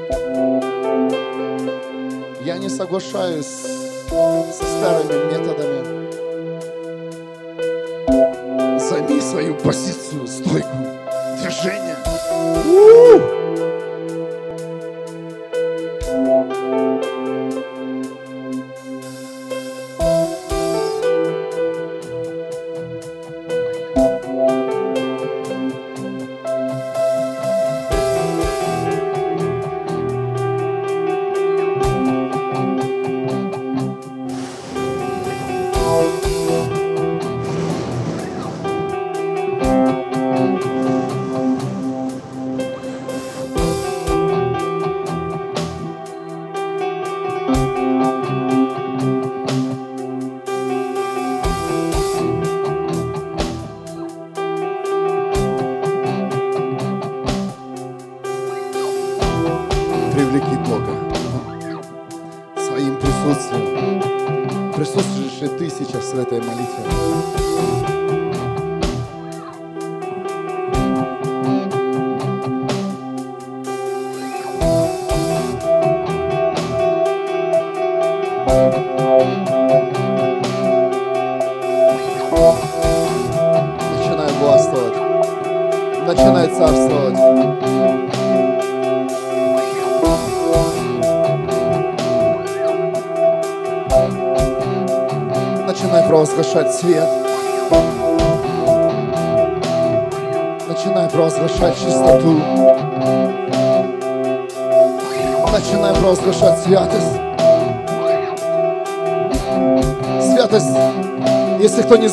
[2.46, 5.97] Я не соглашаюсь со старыми методами.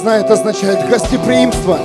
[0.05, 1.78] Знает, означает гостеприимство.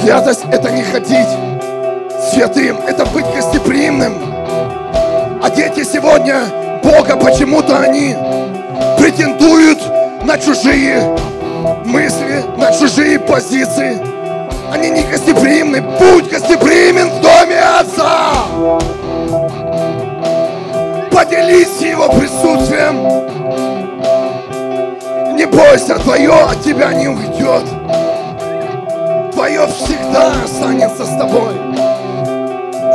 [0.00, 1.28] Святость– это не ходить
[2.32, 4.14] святым, это быть гостеприимным.
[5.40, 6.40] А дети сегодня
[6.82, 8.16] Бога, почему-то они
[8.98, 9.78] претендуют
[10.24, 11.16] на чужие
[11.84, 13.96] мысли, на чужие позиции.
[14.72, 15.82] Они не гостеприимны.
[15.82, 18.32] Будь гостеприимен в доме Отца.
[21.12, 23.21] Поделись Его присутствием.
[25.52, 27.64] Бойся, твое от тебя не уйдет.
[29.32, 31.54] Твое всегда останется с тобой.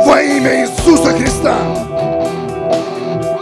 [0.04, 1.54] Во имя Иисуса Христа.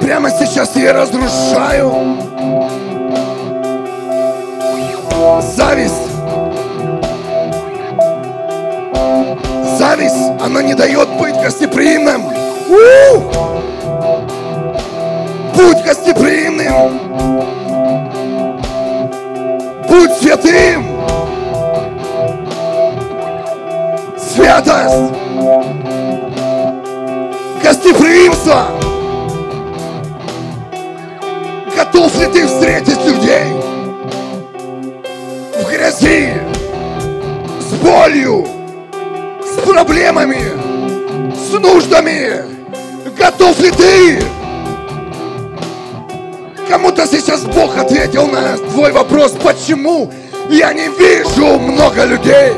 [0.00, 2.18] Прямо сейчас я разрушаю
[5.42, 5.94] зависть.
[9.78, 12.26] Зависть, она не дает быть гостеприимным.
[12.68, 13.20] У!
[15.54, 17.05] Будь гостеприимным.
[19.98, 21.00] Будь святым.
[24.18, 25.14] Святость.
[27.62, 28.66] Гостеприимство.
[31.74, 33.54] Готов ли ты встретить людей
[35.54, 36.34] в грязи,
[37.58, 38.46] с болью,
[39.42, 40.44] с проблемами,
[41.34, 42.42] с нуждами?
[43.16, 44.35] Готов ли ты?
[46.68, 50.12] Кому-то сейчас Бог ответил на твой вопрос, почему
[50.50, 52.52] я не вижу много людей?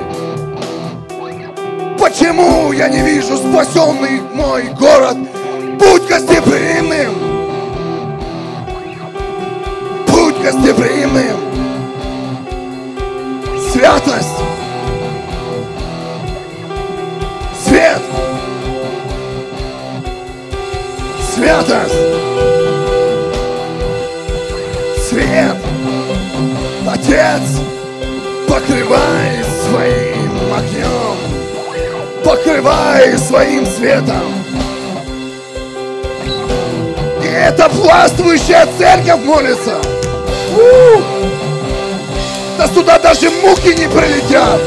[1.99, 5.17] Почему я не вижу спасенный мой город?
[5.79, 7.29] Будь гостеприимным!
[10.51, 11.28] гостеприимным.
[32.69, 34.23] заливай своим светом.
[37.23, 39.77] И эта властвующая церковь молится.
[40.55, 41.01] У!
[42.59, 44.61] Да сюда даже муки не прилетят.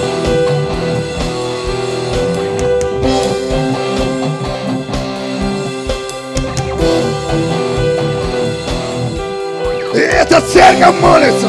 [9.93, 11.47] И эта церковь молится.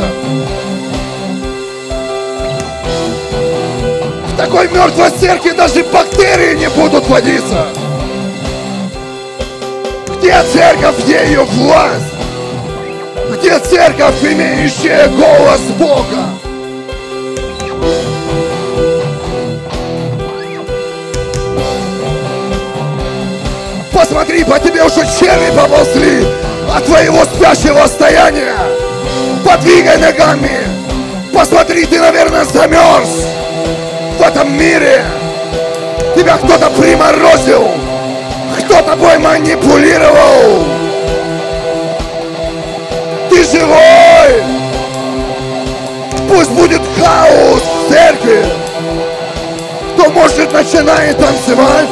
[4.27, 7.69] В такой мертвой церкви даже бактерии не будут водиться.
[10.17, 12.13] Где церковь, где ее власть?
[13.31, 16.25] Где церковь, имеющая голос Бога?
[23.93, 26.27] Посмотри, по тебе уже черви поползли
[26.75, 28.57] от твоего спящего стояния.
[29.45, 30.59] Подвигай ногами.
[31.33, 33.11] Посмотри, ты, наверное, замерз
[34.19, 35.05] в этом мире.
[36.33, 37.69] Тебя кто-то приморозил.
[38.59, 40.65] Кто тобой манипулировал.
[43.29, 44.43] Ты живой.
[46.29, 48.47] Пусть будет хаос в церкви.
[49.95, 51.89] Кто может, начинает танцевать.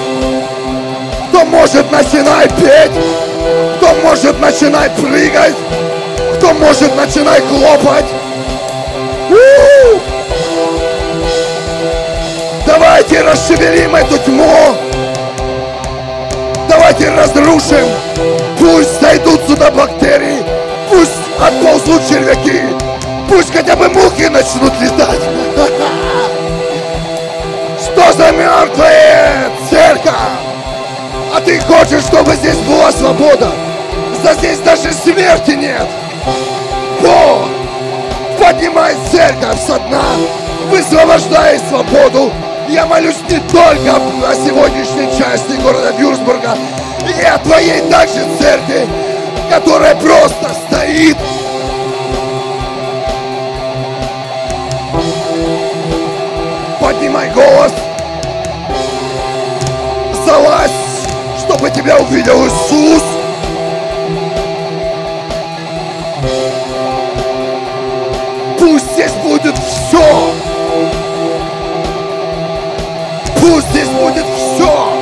[1.29, 2.93] Кто может, начинай петь.
[3.77, 5.55] Кто может, начинай прыгать.
[6.39, 8.07] Кто может, начинай хлопать.
[9.29, 10.10] У-у-у!
[12.81, 14.75] Давайте расшевелим эту тьму.
[16.67, 17.87] Давайте разрушим.
[18.59, 20.43] Пусть зайдут сюда бактерии.
[20.89, 22.63] Пусть отползут червяки.
[23.29, 25.21] Пусть хотя бы мухи начнут летать.
[27.85, 30.15] Что за мертвая церковь?
[31.37, 33.51] А ты хочешь, чтобы здесь была свобода?
[34.25, 35.87] За здесь даже смерти нет.
[37.03, 37.47] Бог
[38.39, 40.03] поднимай церковь со дна,
[40.71, 42.33] высвобождай свободу.
[42.71, 46.57] Я молюсь не только о сегодняшней части города Вюрсбурга,
[47.19, 48.87] и о твоей также церкви,
[49.51, 51.17] которая просто стоит
[56.81, 57.73] Поднимай голос.
[60.25, 60.71] Залазь
[61.51, 63.20] чтобы тебя увидел Иисус.
[73.81, 74.93] Здесь будет все.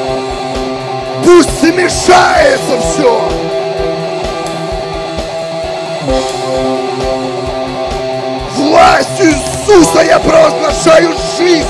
[1.25, 3.23] Пусть смешается все.
[8.57, 11.67] Властью Иисуса я провозглашаю жизнь.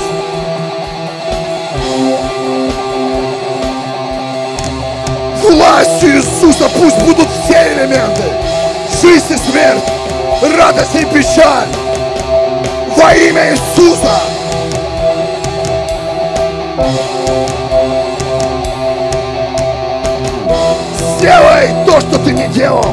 [5.41, 8.23] властью Иисуса пусть будут все элементы.
[9.01, 9.83] Жизнь и смерть,
[10.57, 11.67] радость и печаль.
[12.95, 14.38] Во имя Иисуса.
[21.29, 22.83] Сделай то, что ты не делал.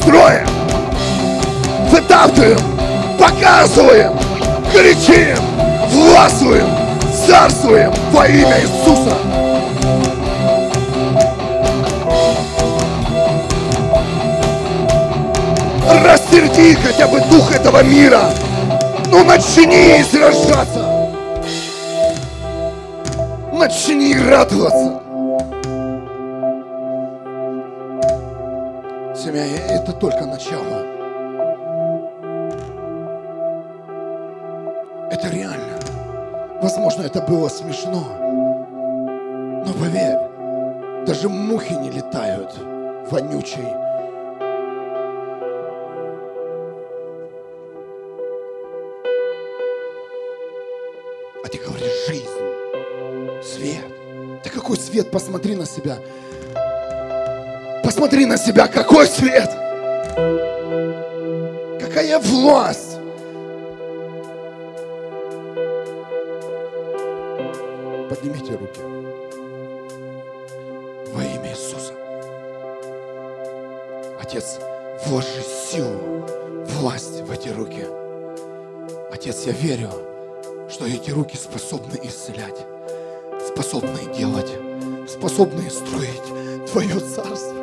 [0.00, 0.46] Строим,
[1.90, 2.58] вытаптываем,
[3.18, 4.14] показываем,
[4.72, 5.36] кричим,
[5.90, 6.66] властвуем,
[7.26, 9.18] царствуем во имя Иисуса.
[16.06, 18.30] Растерти хотя бы дух этого мира.
[19.10, 21.10] Ну начни сражаться.
[23.52, 25.00] Начни радоваться.
[29.16, 30.84] Семья, это только начало.
[35.10, 35.78] Это реально.
[36.60, 38.04] Возможно, это было смешно.
[38.20, 40.18] Но поверь,
[41.06, 42.54] даже мухи не летают
[43.10, 43.87] вонючей.
[54.98, 55.10] Свет?
[55.10, 55.98] Посмотри на себя.
[57.84, 59.48] Посмотри на себя, какой свет!
[61.80, 62.98] Какая власть!
[68.08, 68.80] Поднимите руки.
[71.12, 71.92] Во имя Иисуса.
[74.20, 74.58] Отец,
[75.06, 76.26] вложи силу,
[76.80, 77.86] власть в эти руки.
[79.12, 79.90] Отец, я верю,
[80.68, 82.66] что эти руки способны исцелять,
[83.46, 84.57] способны делать,
[85.18, 87.58] способны строить Твое царство.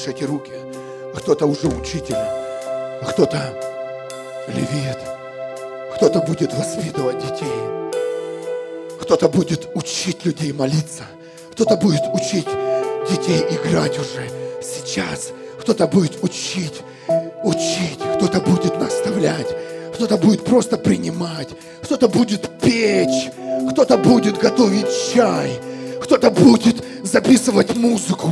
[0.00, 0.52] видишь эти руки.
[1.14, 2.16] Кто-то уже учитель,
[3.08, 3.38] кто-то
[4.48, 4.98] левит,
[5.96, 7.48] кто-то будет воспитывать детей,
[9.00, 11.04] кто-то будет учить людей молиться,
[11.52, 12.46] кто-то будет учить
[13.10, 14.30] детей играть уже
[14.62, 16.82] сейчас, кто-то будет учить,
[17.42, 19.48] учить, кто-то будет наставлять,
[19.94, 21.48] кто-то будет просто принимать,
[21.82, 23.30] кто-то будет печь,
[23.70, 25.60] кто-то будет готовить чай,
[26.02, 28.30] Кто-то будет записывать музыку,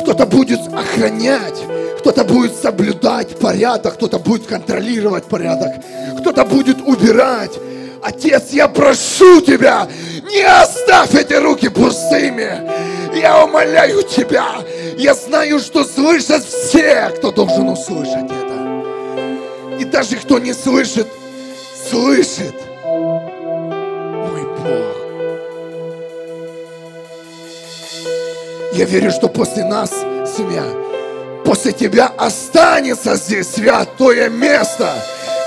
[0.00, 1.62] кто-то будет охранять,
[2.00, 5.74] кто-то будет соблюдать порядок, кто-то будет контролировать порядок,
[6.18, 7.52] кто-то будет убирать.
[8.02, 9.86] Отец, я прошу тебя,
[10.28, 12.93] не оставь эти руки пустыми.
[13.24, 14.44] Я умоляю тебя.
[14.98, 19.78] Я знаю, что слышат все, кто должен услышать это.
[19.80, 21.06] И даже кто не слышит,
[21.88, 22.54] слышит.
[22.84, 24.96] Мой Бог.
[28.74, 29.88] Я верю, что после нас,
[30.36, 30.64] семья,
[31.46, 34.92] после тебя останется здесь святое место,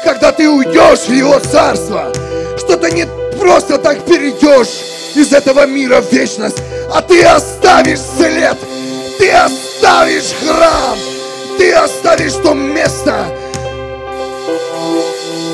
[0.03, 2.11] когда ты уйдешь в Его Царство,
[2.57, 3.05] что ты не
[3.39, 6.57] просто так перейдешь из этого мира в вечность,
[6.93, 8.57] а ты оставишь след,
[9.17, 10.97] ты оставишь храм,
[11.57, 13.25] ты оставишь то место,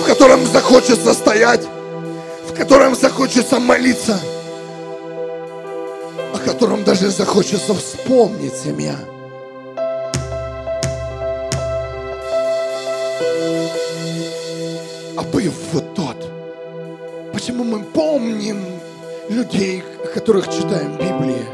[0.01, 1.62] в котором захочется стоять,
[2.47, 4.20] в котором захочется молиться,
[6.34, 8.95] о котором даже захочется вспомнить семья.
[15.16, 16.30] А был вот тот,
[17.32, 18.72] почему мы помним
[19.30, 21.45] людей, которых читаем в Библии,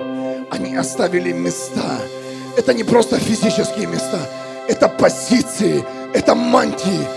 [0.52, 2.00] они оставили места.
[2.58, 4.20] Это не просто физические места,
[4.68, 7.08] это позиции, это мантии.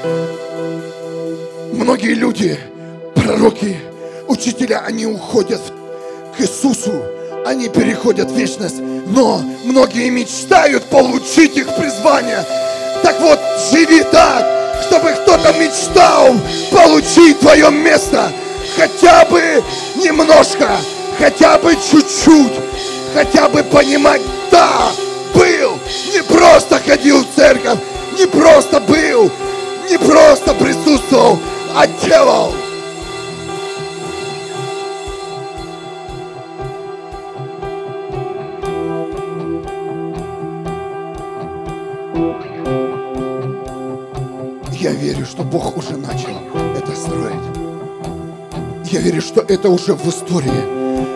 [1.72, 2.58] Многие люди,
[3.14, 3.76] пророки,
[4.28, 5.60] учителя, они уходят
[6.36, 6.92] к Иисусу,
[7.44, 12.44] они переходят в вечность, но многие мечтают получить их призвание.
[13.02, 13.38] Так вот,
[13.70, 14.46] живи так,
[14.86, 16.36] чтобы кто-то мечтал
[16.70, 18.30] получить твое место,
[18.76, 19.62] хотя бы
[19.96, 20.68] немножко,
[21.18, 22.52] хотя бы чуть-чуть,
[23.14, 24.90] хотя бы понимать, да,
[25.34, 25.78] был,
[26.12, 27.78] не просто ходил в церковь,
[28.18, 29.30] не просто был,
[29.90, 31.38] не просто присутствовал,
[31.74, 32.52] а делал.
[44.72, 46.40] Я верю, что Бог уже начал
[46.76, 47.51] это строить.
[48.92, 50.50] Я верю, что это уже в истории.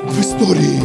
[0.08, 0.80] В истории.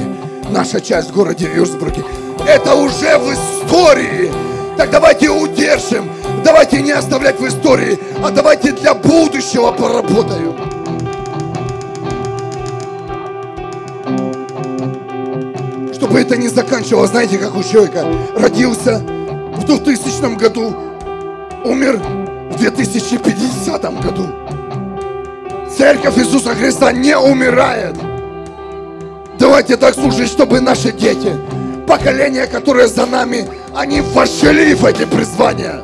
[0.50, 2.04] Наша часть в городе Вюрсбурге.
[2.46, 4.30] Это уже в истории.
[4.76, 6.12] Так давайте удержим.
[6.44, 10.54] Давайте не оставлять в истории, а давайте для будущего поработаем.
[15.94, 20.76] Чтобы это не заканчивалось, знаете, как у человека родился в 2000 году,
[21.64, 22.02] умер
[22.52, 24.28] в 2050 году.
[25.82, 27.96] Церковь Иисуса Христа не умирает.
[29.40, 31.36] Давайте так служить, чтобы наши дети,
[31.88, 35.82] поколение, которое за нами, они вошли в эти призвания.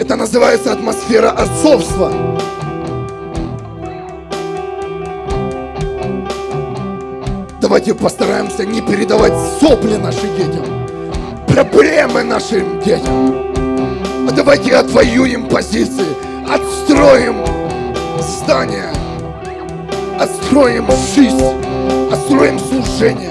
[0.00, 2.10] Это называется атмосфера отцовства.
[7.60, 10.64] Давайте постараемся не передавать сопли нашим детям,
[11.46, 13.65] проблемы нашим детям.
[14.28, 16.04] А давайте отвоюем позиции,
[16.50, 17.44] отстроим
[18.20, 18.90] здание,
[20.18, 21.40] отстроим жизнь,
[22.10, 23.30] отстроим служение.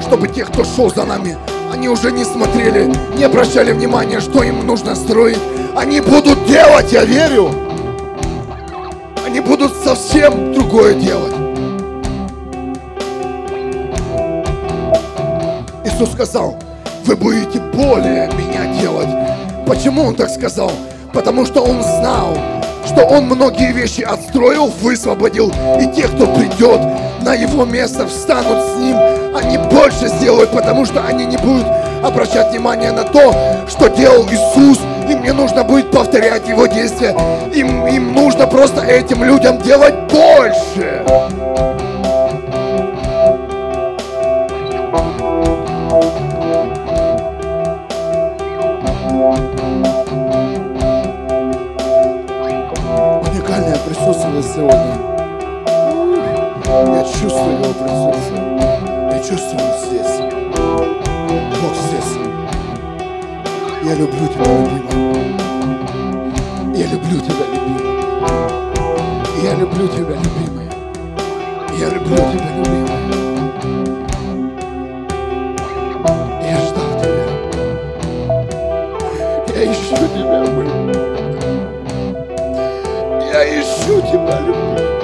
[0.00, 1.36] Чтобы те, кто шел за нами,
[1.72, 5.40] они уже не смотрели, не обращали внимания, что им нужно строить.
[5.74, 7.50] Они будут делать, я верю.
[9.26, 11.34] Они будут совсем другое делать.
[15.84, 16.56] Иисус сказал,
[17.06, 19.08] вы будете более меня делать.
[19.64, 20.72] Почему Он так сказал?
[21.12, 22.36] Потому что Он знал,
[22.84, 26.80] что Он многие вещи отстроил, высвободил, и те, кто придет
[27.22, 28.96] на Его место, встанут с Ним,
[29.36, 31.66] они больше сделают, потому что они не будут
[32.02, 33.32] обращать внимание на то,
[33.68, 37.16] что делал Иисус, им не нужно будет повторять Его действия,
[37.54, 41.04] им, им нужно просто этим людям делать больше.
[57.86, 58.42] Присутствие.
[59.12, 60.16] Я чувствую здесь.
[61.60, 62.12] Бог здесь.
[63.84, 65.34] Я люблю тебя, любимый.
[66.74, 67.86] Я люблю тебя, любимый.
[69.42, 70.68] Я люблю тебя, любимый.
[71.78, 72.96] Я люблю тебя, любимый.
[76.42, 77.26] Я ждал тебя.
[79.54, 80.66] Я ищу тебя, мой.
[83.32, 84.95] Я ищу тебя, любимый.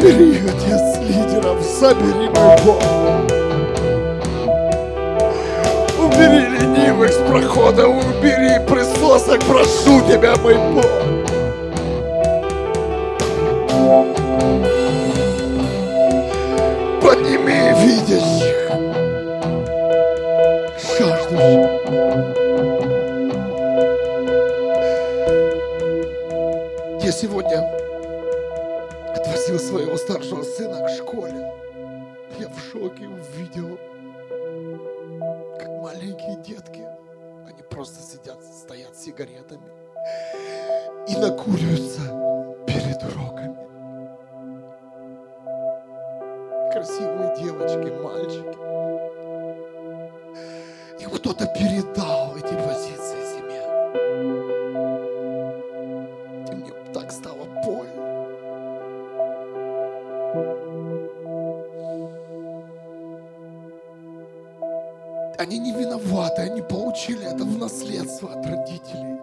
[0.00, 2.82] Забери, Отец, лидеров, забери, мой Бог.
[5.98, 11.09] Убери ленивых с прохода, убери присосок, прошу тебя, мой Бог.
[66.30, 69.20] Виноваты, они получили это в наследство от родителей.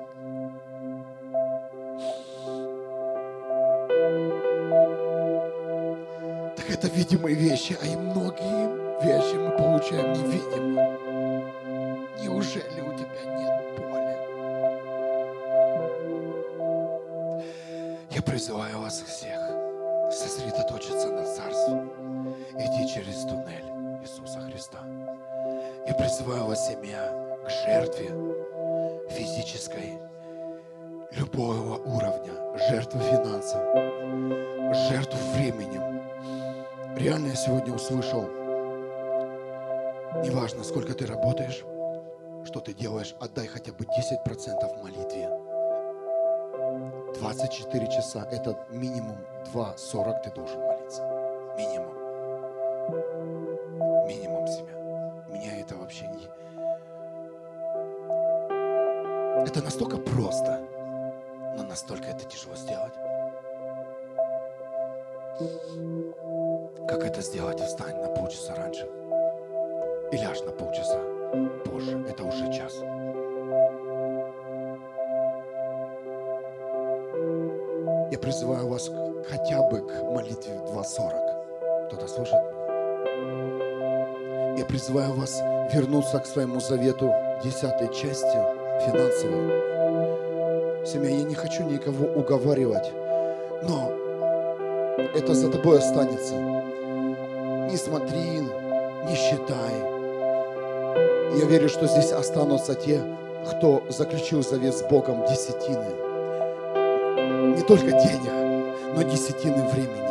[6.55, 10.97] Так это видимые вещи, а и многие вещи мы получаем невидимые.
[12.21, 14.17] Неужели у тебя нет боли?
[18.11, 19.39] Я призываю вас всех
[20.11, 21.83] сосредоточиться на Царстве,
[22.57, 23.56] идти через туннель.
[26.17, 28.07] Я призываю вас, семья, к жертве
[29.11, 29.99] физической,
[31.11, 32.33] любого уровня,
[32.69, 33.61] жертву финансов,
[34.89, 36.01] жертву временем.
[36.97, 38.23] Реально я сегодня услышал,
[40.23, 41.63] неважно, сколько ты работаешь,
[42.45, 45.29] что ты делаешь, отдай хотя бы 10% молитве.
[47.19, 49.17] 24 часа, это минимум
[49.53, 51.03] 2.40 ты должен молиться.
[51.57, 51.86] Минимум
[59.57, 60.61] Это настолько просто,
[61.57, 62.93] но настолько это тяжело сделать.
[66.87, 67.59] Как это сделать?
[67.59, 68.87] Встань на полчаса раньше.
[70.11, 71.01] И ляжь на полчаса
[71.65, 72.05] позже.
[72.07, 72.75] Это уже час.
[78.11, 78.91] Я призываю вас
[79.27, 81.87] хотя бы к молитве в 2.40.
[81.87, 82.35] Кто-то слышит?
[84.59, 85.41] Я призываю вас
[85.73, 87.11] вернуться к своему завету
[87.43, 89.67] десятой части финансовой.
[90.85, 92.91] Семья, я не хочу никого уговаривать,
[93.63, 93.91] но
[95.13, 96.35] это за тобой останется.
[96.35, 98.41] Не смотри,
[99.07, 99.73] не считай.
[101.37, 103.01] Я верю, что здесь останутся те,
[103.45, 105.85] кто заключил завет с Богом десятины.
[107.55, 108.31] Не только денег,
[108.95, 110.07] но десятины времени.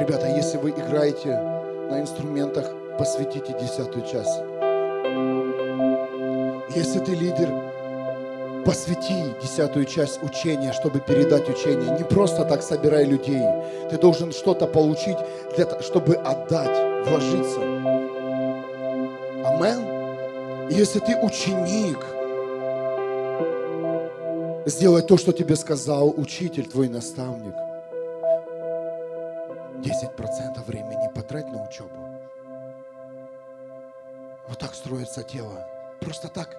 [0.00, 1.38] Ребята, если вы играете
[1.90, 2.66] на инструментах,
[2.98, 4.53] посвятите десятую часть.
[6.74, 7.48] Если ты лидер,
[8.64, 11.96] посвяти десятую часть учения, чтобы передать учение.
[11.96, 13.42] Не просто так собирай людей.
[13.90, 15.18] Ты должен что-то получить,
[15.56, 17.60] для, чтобы отдать, вложиться.
[19.44, 20.68] Амен.
[20.70, 22.04] Если ты ученик,
[24.66, 27.54] сделай то, что тебе сказал учитель, твой наставник.
[29.80, 31.90] 10% времени потрать на учебу.
[34.48, 35.73] Вот так строится тело.
[36.04, 36.56] Просто так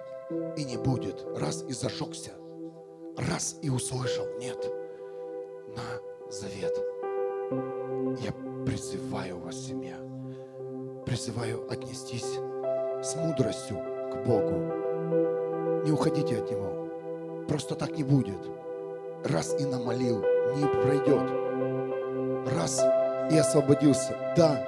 [0.56, 1.24] и не будет.
[1.36, 2.32] Раз и зажегся,
[3.16, 4.26] раз и услышал.
[4.40, 4.58] Нет,
[5.68, 6.76] на завет.
[8.20, 8.32] Я
[8.64, 9.96] призываю вас, семья,
[11.04, 12.38] призываю отнестись
[13.02, 13.76] с мудростью
[14.12, 15.84] к Богу.
[15.84, 17.46] Не уходите от Него.
[17.46, 18.40] Просто так не будет.
[19.24, 20.20] Раз и намолил,
[20.56, 21.30] не пройдет.
[22.52, 22.82] Раз
[23.30, 24.16] и освободился.
[24.36, 24.66] Да,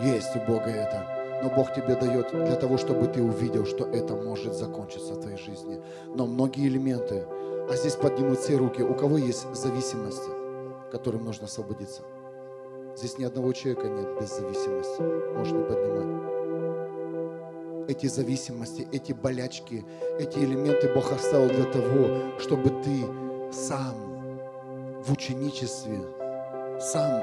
[0.00, 1.17] есть у Бога это.
[1.42, 5.38] Но Бог тебе дает для того, чтобы ты увидел, что это может закончиться в твоей
[5.38, 5.80] жизни.
[6.14, 7.24] Но многие элементы,
[7.70, 10.30] а здесь поднимут все руки, у кого есть зависимости,
[10.90, 12.02] которым нужно освободиться.
[12.96, 15.02] Здесь ни одного человека нет без зависимости.
[15.36, 16.08] Можешь не поднимать.
[17.88, 19.84] Эти зависимости, эти болячки,
[20.18, 23.06] эти элементы Бог оставил для того, чтобы ты
[23.52, 23.94] сам
[25.00, 26.00] в ученичестве,
[26.80, 27.22] сам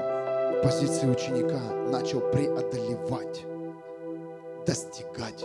[0.54, 1.60] в позиции ученика
[1.90, 3.44] начал преодолевать
[4.66, 5.44] достигать.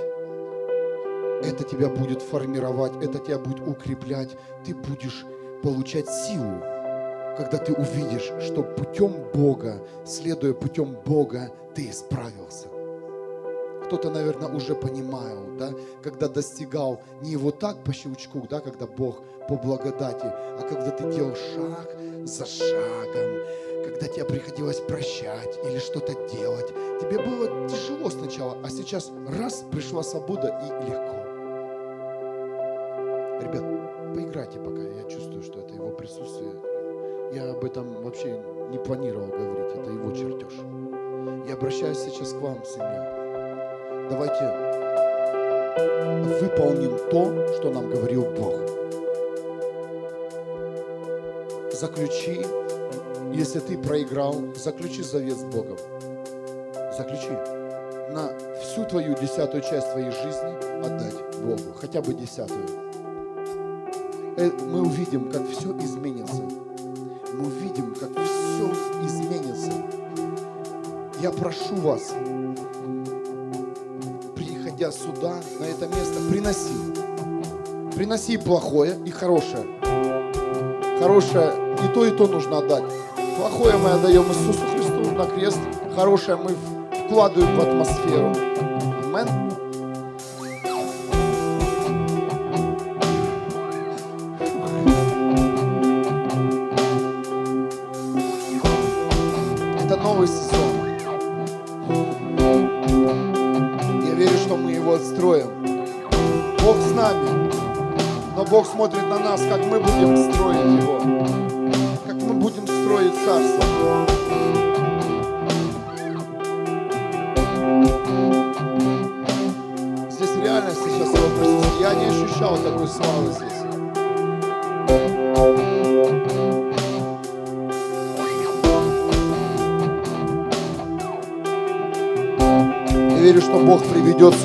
[1.44, 4.30] Это тебя будет формировать, это тебя будет укреплять.
[4.66, 5.26] Ты будешь
[5.64, 6.60] получать силу,
[7.38, 12.68] когда ты увидишь, что путем Бога, следуя путем Бога, ты исправился.
[13.86, 19.22] кто-то, наверное, уже понимал, да, когда достигал не вот так по щелчку, да, когда Бог
[19.50, 23.42] по благодати, а когда ты делал шаг за шагом,
[23.84, 26.68] когда тебе приходилось прощать или что-то делать.
[27.00, 31.22] Тебе было тяжело сначала, а сейчас раз, пришла свобода и легко.
[33.42, 33.64] Ребят,
[34.14, 36.54] поиграйте пока, я чувствую, что это его присутствие.
[37.34, 40.54] Я об этом вообще не планировал говорить, это его чертеж.
[41.48, 44.08] Я обращаюсь сейчас к вам, семья.
[44.10, 44.72] Давайте
[46.42, 48.56] выполним то, что нам говорил Бог.
[51.72, 52.46] Заключи,
[53.34, 55.78] если ты проиграл, заключи завет с Богом.
[56.98, 57.32] Заключи.
[58.12, 62.66] На всю твою десятую часть твоей жизни отдать Богу, хотя бы десятую.
[64.38, 66.44] Э, мы увидим, как все изменится.
[67.34, 68.72] Мы увидим, как все
[69.06, 69.72] изменится.
[71.22, 72.14] Я прошу вас,
[74.36, 76.74] приходя сюда, на это место, приноси.
[77.96, 79.66] Приноси плохое и хорошее.
[81.00, 81.54] Хорошее
[81.84, 82.84] и то, и то нужно отдать.
[83.38, 85.60] Плохое мы отдаем Иисусу Христу на крест,
[85.96, 86.56] хорошее мы
[87.06, 88.51] вкладываем в атмосферу.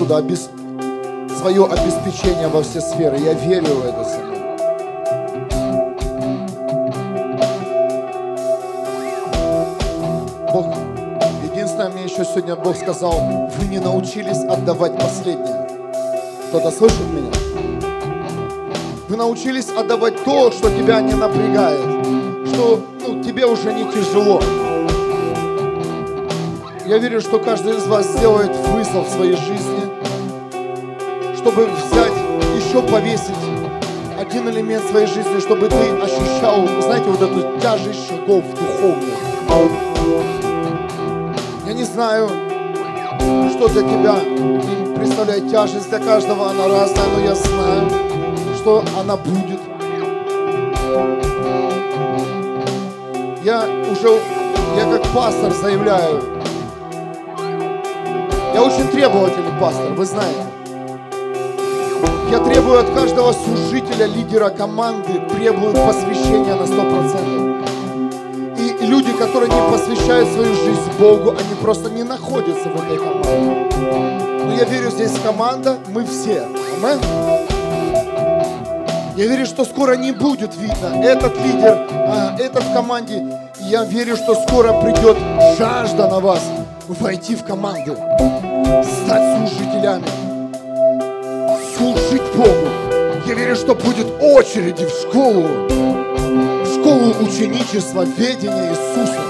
[0.07, 0.51] Приведет сюда обес-
[1.39, 3.19] свое обеспечение во все сферы.
[3.19, 4.37] Я верю в это сегодня.
[10.53, 10.67] Бог,
[11.43, 13.21] единственное, мне еще сегодня Бог сказал,
[13.59, 15.69] вы не научились отдавать последнее.
[16.49, 17.33] Кто-то слышит меня?
[19.09, 21.81] Вы научились отдавать то, что тебя не напрягает,
[22.49, 24.41] что ну, тебе уже не тяжело.
[26.87, 29.86] Я верю, что каждый из вас сделает вызов в своей жизни,
[31.47, 32.13] чтобы взять,
[32.57, 33.31] еще повесить
[34.19, 39.15] один элемент своей жизни, чтобы ты ощущал, знаете, вот эту тяжесть шагов духовных.
[41.65, 42.29] Я не знаю,
[43.53, 44.17] что для тебя
[44.97, 47.91] представляет тяжесть, для каждого она разная, но я знаю,
[48.57, 49.61] что она будет.
[53.45, 54.21] Я уже,
[54.77, 56.25] я как пастор заявляю,
[58.53, 60.56] я очень требовательный пастор, вы знаете.
[62.31, 67.57] Я требую от каждого служителя, лидера команды, требую посвящения на 100%.
[68.59, 73.67] И люди, которые не посвящают свою жизнь Богу, они просто не находятся в этой команде.
[74.45, 76.49] Но я верю, здесь команда, мы все.
[76.83, 76.99] Амен.
[79.17, 83.25] Я верю, что скоро не будет видно этот лидер, а, этот в команде.
[83.61, 85.17] Я верю, что скоро придет
[85.59, 86.43] жажда на вас
[86.89, 87.97] войти в команды,
[89.05, 90.05] стать служителями,
[91.77, 92.69] служить Богу.
[93.27, 99.21] Я верю, что будет очереди в школу, в школу ученичества, ведения Иисуса.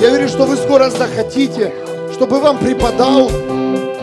[0.00, 1.72] Я верю, что вы скоро захотите,
[2.12, 3.28] чтобы вам преподал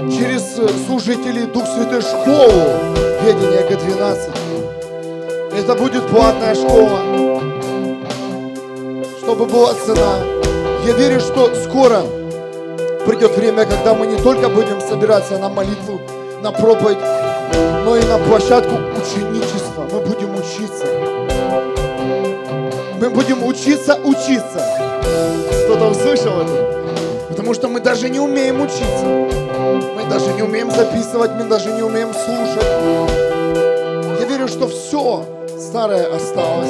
[0.09, 0.57] через
[0.87, 2.63] служителей Дух Святой школу
[3.23, 4.17] ведения Г-12.
[5.57, 6.99] Это будет платная школа,
[9.21, 10.19] чтобы была цена.
[10.85, 12.01] Я верю, что скоро
[13.05, 16.01] придет время, когда мы не только будем собираться на молитву,
[16.41, 16.97] на проповедь,
[17.85, 19.87] но и на площадку ученичества.
[19.91, 20.85] Мы будем учиться.
[22.99, 24.61] Мы будем учиться учиться.
[25.65, 27.27] Кто-то услышал это?
[27.29, 29.05] Потому что мы даже не умеем учиться.
[29.95, 32.67] Мы даже не умеем записывать, мы даже не умеем слушать.
[34.19, 35.25] Я верю, что все
[35.57, 36.69] старое осталось.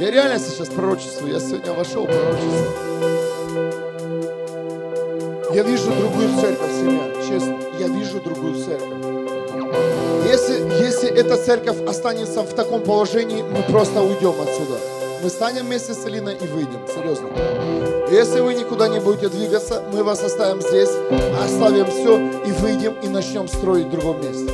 [0.00, 1.32] Я реально сейчас пророчествую.
[1.32, 2.90] Я сегодня вошел в пророчество.
[5.52, 7.56] Я вижу другую церковь, семья, честно.
[7.78, 9.09] Я вижу другую церковь.
[10.26, 14.78] Если, если эта церковь останется в таком положении, мы просто уйдем отсюда.
[15.22, 17.28] Мы станем вместе с Алиной и выйдем, серьезно.
[18.10, 20.90] Если вы никуда не будете двигаться, мы вас оставим здесь,
[21.44, 24.50] оставим все и выйдем и начнем строить в другом месте.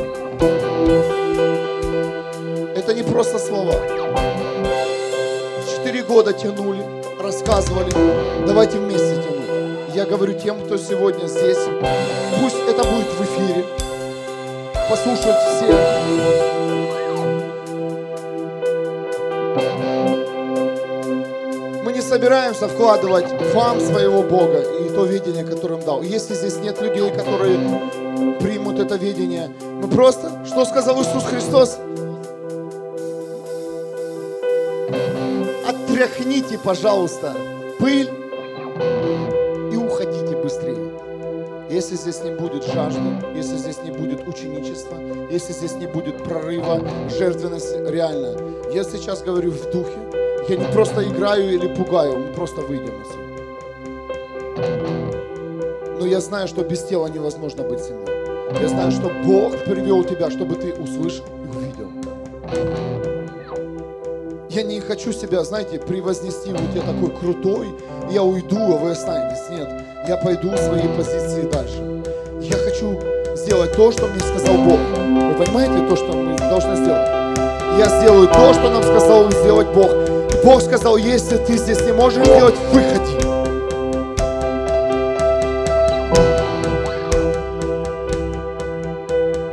[2.74, 3.74] Это не просто слова.
[5.70, 6.84] Четыре года тянули,
[7.20, 7.92] рассказывали,
[8.46, 9.94] давайте вместе тянуть.
[9.94, 11.58] я говорю тем, кто сегодня здесь,
[12.40, 12.56] пусть
[14.88, 15.72] послушать все.
[21.82, 26.02] Мы не собираемся вкладывать вам своего Бога и то видение, которое им дал.
[26.02, 27.58] Если здесь нет людей, которые
[28.40, 31.78] примут это видение, мы просто, что сказал Иисус Христос?
[35.66, 37.34] Отряхните, пожалуйста,
[37.78, 38.10] пыль
[41.88, 43.00] Если здесь не будет жажды,
[43.32, 44.96] если здесь не будет ученичества,
[45.30, 48.36] если здесь не будет прорыва, жертвенности, реально.
[48.72, 49.96] Я сейчас говорю в духе,
[50.48, 53.22] я не просто играю или пугаю, мы просто выйдем отсюда.
[56.00, 58.04] Но я знаю, что без тела невозможно быть сильным.
[58.60, 61.88] Я знаю, что Бог привел тебя, чтобы ты услышал и увидел.
[64.50, 67.68] Я не хочу себя, знаете, превознести, вот я такой крутой,
[68.10, 69.48] я уйду, а вы останетесь.
[69.50, 71.82] Нет, я пойду в своей позиции дальше.
[72.40, 73.00] Я хочу
[73.34, 74.78] сделать то, что мне сказал Бог.
[74.78, 77.08] Вы понимаете то, что мы должны сделать?
[77.78, 79.90] Я сделаю то, что нам сказал сделать Бог.
[80.44, 83.16] Бог сказал, если ты здесь не можешь сделать, выходи.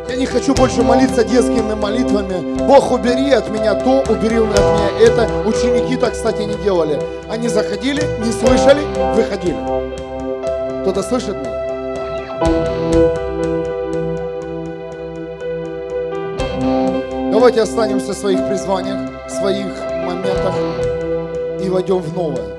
[0.08, 2.64] Я не хочу больше молиться детскими молитвами.
[2.68, 5.28] Бог, убери от меня то, убери от меня это.
[5.48, 7.00] Ученики так, кстати, не делали.
[7.28, 8.82] Они заходили, не слышали,
[9.16, 9.93] выходили.
[10.84, 11.64] Кто-то слышит меня?
[17.32, 19.68] Давайте останемся в своих призваниях, в своих
[20.06, 20.54] моментах
[21.64, 22.58] и войдем в новое.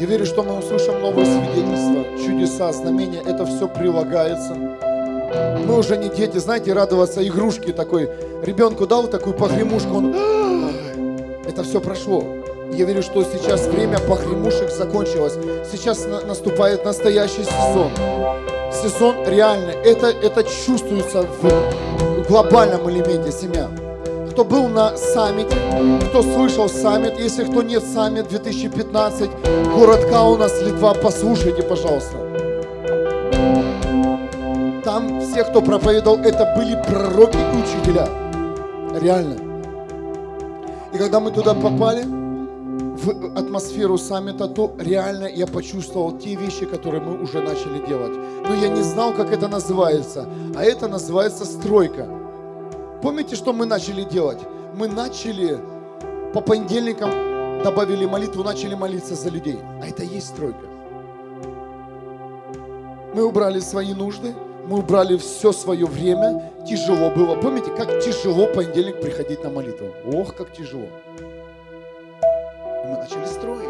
[0.00, 3.20] Я верю, что мы услышим новые свидетельства, чудеса, знамения.
[3.20, 4.54] Это все прилагается.
[4.54, 8.08] Мы уже не дети, знаете, радоваться игрушке такой.
[8.44, 10.14] Ребенку дал такую погремушку, он...
[11.46, 12.37] Это все прошло.
[12.72, 15.34] Я верю, что сейчас время погремушек закончилось.
[15.70, 17.90] Сейчас на- наступает настоящий сезон.
[18.72, 19.74] Сезон реальный.
[19.74, 23.68] Это, это чувствуется в глобальном элементе семья.
[24.30, 25.56] Кто был на саммите,
[26.08, 29.30] кто слышал саммит, если кто нет саммит 2015,
[29.74, 32.16] город Каунас, Литва, послушайте, пожалуйста.
[34.84, 38.08] Там все, кто проповедовал, это были пророки и учителя.
[39.00, 39.34] Реально.
[40.92, 42.04] И когда мы туда попали,
[43.02, 48.12] в атмосферу саммита, то реально я почувствовал те вещи, которые мы уже начали делать.
[48.48, 50.28] Но я не знал, как это называется.
[50.56, 52.06] А это называется стройка.
[53.02, 54.40] Помните, что мы начали делать?
[54.74, 55.58] Мы начали
[56.32, 57.10] по понедельникам
[57.62, 59.58] добавили молитву, начали молиться за людей.
[59.82, 60.66] А это и есть стройка.
[63.14, 64.34] Мы убрали свои нужды,
[64.66, 66.52] мы убрали все свое время.
[66.68, 67.34] Тяжело было.
[67.36, 69.88] Помните, как тяжело понедельник приходить на молитву?
[70.12, 70.86] Ох, как тяжело.
[72.88, 73.68] Мы начали строить.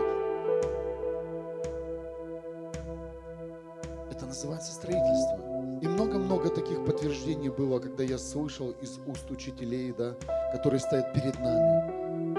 [4.13, 5.41] Это называется строительство.
[5.83, 10.15] И много-много таких подтверждений было, когда я слышал из уст учителей, да,
[10.53, 12.33] которые стоят перед нами,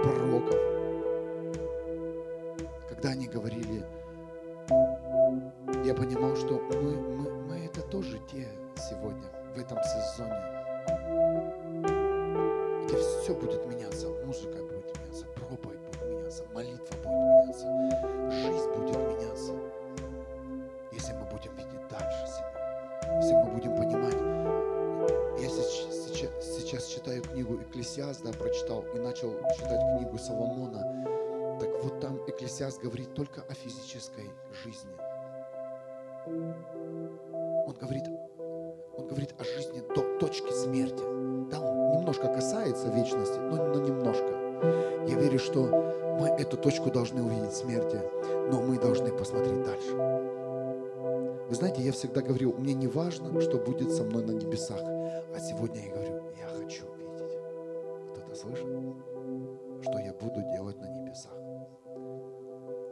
[0.00, 0.60] пророков.
[2.88, 3.84] Когда они говорили,
[5.84, 8.46] я понимал, что мы, мы, мы это тоже те
[8.76, 9.26] сегодня,
[9.56, 10.40] в этом сезоне,
[12.84, 14.71] где все будет меняться, музыка
[16.32, 17.66] меняться, молитва будет меняться,
[18.32, 19.52] жизнь будет меняться,
[20.92, 24.16] если мы будем видеть дальше себя, если мы будем понимать.
[25.38, 31.58] Я сейчас, сейчас, читаю книгу Экклесиаст, да, прочитал, и начал читать книгу Соломона.
[31.60, 34.30] Так вот там Экклесиаст говорит только о физической
[34.64, 34.92] жизни.
[37.66, 38.04] Он говорит,
[38.96, 41.02] он говорит о жизни до точки смерти.
[41.50, 41.58] Да,
[41.96, 44.41] немножко касается вечности, но, но немножко.
[45.08, 47.98] Я верю, что мы эту точку должны увидеть смерти,
[48.50, 49.92] но мы должны посмотреть дальше.
[51.48, 54.80] Вы знаете, я всегда говорил, мне не важно, что будет со мной на небесах.
[54.80, 57.36] А сегодня я говорю, я хочу видеть.
[58.12, 58.66] Кто-то слышит?
[59.82, 61.32] Что я буду делать на небесах.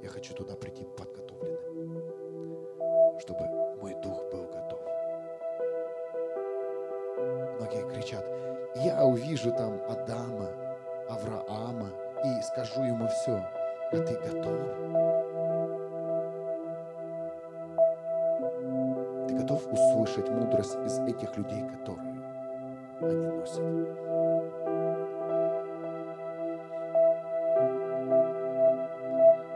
[0.02, 1.58] Я хочу туда прийти подготовленным,
[3.20, 3.46] чтобы
[3.80, 4.80] мой дух был готов.
[7.58, 8.26] Многие кричат,
[8.84, 10.48] я увижу там Адама,
[11.10, 11.88] Авраама
[12.24, 13.44] и скажу ему все.
[13.92, 14.60] А ты готов?
[19.26, 22.14] Ты готов услышать мудрость из этих людей, которые
[23.00, 23.64] они носят?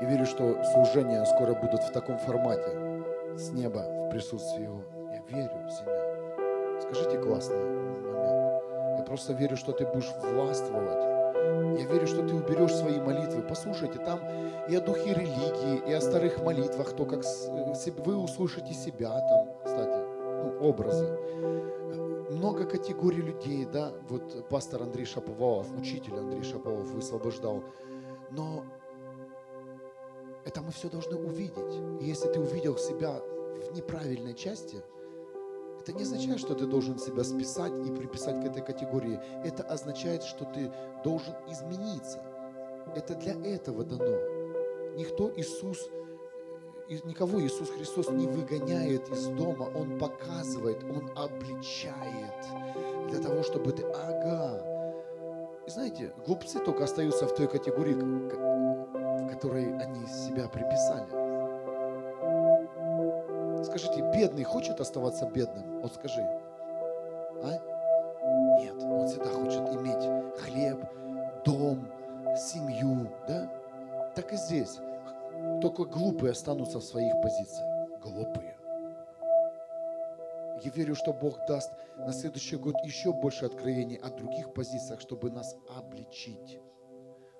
[0.00, 3.04] Я верю, что служения скоро будут в таком формате,
[3.36, 4.82] с неба, в присутствии Его.
[5.12, 6.80] Я верю, семья.
[6.80, 8.98] Скажите классный момент.
[8.98, 11.13] Я просто верю, что ты будешь властвовать.
[11.78, 13.42] Я верю, что ты уберешь свои молитвы.
[13.42, 14.20] Послушайте, там
[14.68, 17.22] и о духе религии, и о старых молитвах, то, как
[18.04, 19.98] вы услышите себя там, кстати,
[20.42, 21.18] ну, образы.
[22.30, 27.62] Много категорий людей, да, вот пастор Андрей Шаповалов, учитель Андрей Шаповалов высвобождал.
[28.30, 28.64] Но
[30.44, 32.00] это мы все должны увидеть.
[32.00, 33.20] И если ты увидел себя
[33.70, 34.82] в неправильной части,
[35.84, 39.20] это не означает, что ты должен себя списать и приписать к этой категории.
[39.44, 40.72] Это означает, что ты
[41.04, 42.22] должен измениться.
[42.96, 44.16] Это для этого дано.
[44.96, 45.90] Никто Иисус,
[46.88, 52.46] никого Иисус Христос не выгоняет из дома, Он показывает, Он обличает
[53.10, 54.64] для того, чтобы ты, ага.
[55.66, 61.23] И знаете, глупцы только остаются в той категории, в которой они себя приписали.
[63.76, 65.80] Скажите, бедный хочет оставаться бедным?
[65.80, 66.20] Вот скажи.
[67.42, 67.58] А?
[68.60, 70.78] Нет, он всегда хочет иметь хлеб,
[71.44, 71.84] дом,
[72.36, 73.52] семью, да?
[74.14, 74.78] Так и здесь.
[75.60, 77.98] Только глупые останутся в своих позициях.
[78.00, 78.56] Глупые.
[80.62, 85.32] Я верю, что Бог даст на следующий год еще больше откровений о других позициях, чтобы
[85.32, 86.60] нас обличить,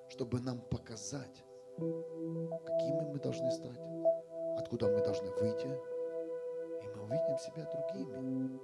[0.08, 1.44] чтобы нам показать,
[1.76, 3.78] какими мы должны стать,
[4.58, 5.93] откуда мы должны выйти,
[7.04, 8.60] увидим себя другими.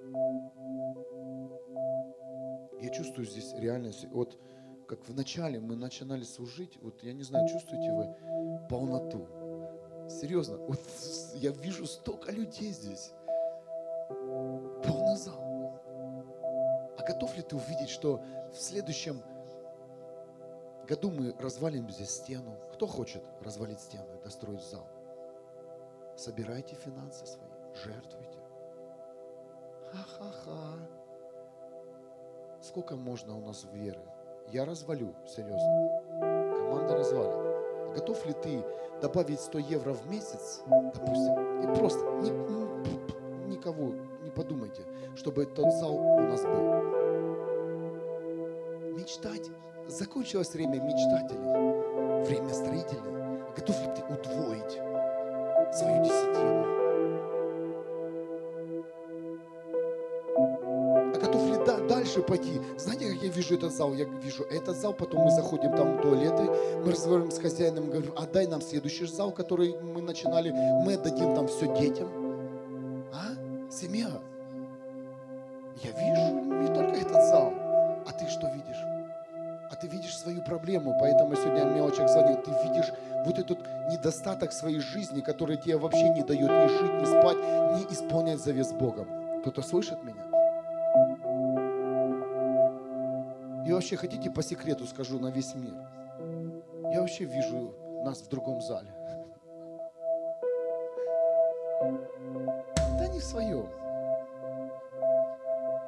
[2.82, 4.06] Я чувствую здесь реальность.
[4.10, 4.38] Вот
[4.88, 8.16] как в начале мы начинали служить, вот я не знаю, чувствуете вы
[8.68, 9.28] полноту.
[10.08, 10.80] Серьезно, вот
[11.34, 13.12] я вижу столько людей здесь.
[14.84, 15.40] Полный зал.
[16.98, 18.20] А готов ли ты увидеть, что
[18.52, 19.22] в следующем
[20.88, 22.56] году мы развалим здесь стену?
[22.72, 24.88] Кто хочет развалить стену и достроить зал?
[26.16, 28.38] Собирайте финансы свои, жертвуйте.
[29.92, 30.78] Ха-ха-ха.
[32.62, 34.00] Сколько можно у нас веры?
[34.48, 36.02] Я развалю, серьезно.
[36.56, 37.94] Команда развалит.
[37.94, 38.64] Готов ли ты
[39.00, 42.30] добавить 100 евро в месяц, допустим, и просто ни,
[43.48, 44.82] никого не подумайте,
[45.16, 46.82] чтобы тот зал у нас был.
[48.96, 49.50] Мечтать.
[49.88, 53.50] Закончилось время мечтателей, время строителей.
[53.56, 54.78] Готов ли ты удвоить
[55.74, 56.79] свою десятину?
[62.10, 62.60] Дальше пойти.
[62.76, 63.94] Знаете, как я вижу этот зал?
[63.94, 66.42] Я вижу этот зал, потом мы заходим там в туалеты,
[66.84, 71.46] мы разговариваем с хозяином, говорим, отдай нам следующий зал, который мы начинали, мы отдадим там
[71.46, 72.08] все детям.
[73.12, 73.70] А?
[73.70, 74.08] Семья.
[75.82, 77.52] Я вижу не только этот зал,
[78.06, 78.82] а ты что видишь?
[79.70, 82.36] А ты видишь свою проблему, поэтому сегодня мелочах звонил.
[82.42, 82.92] Ты видишь
[83.24, 83.58] вот этот
[83.88, 87.38] недостаток своей жизни, который тебе вообще не дает ни жить, ни спать,
[87.76, 89.06] ни исполнять завет с Богом.
[89.40, 90.29] Кто-то слышит меня?
[93.80, 95.74] Вообще, хотите по секрету скажу на весь мир?
[96.92, 97.74] Я вообще вижу
[98.04, 98.92] нас в другом зале.
[102.98, 103.66] Да не в своем.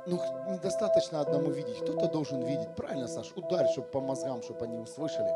[0.06, 1.81] Ну, недостаточно одному видеть.
[1.82, 2.74] Кто-то должен видеть.
[2.74, 3.31] Правильно, Саш?
[3.36, 5.31] Ударь, чтобы по мозгам, чтобы они услышали.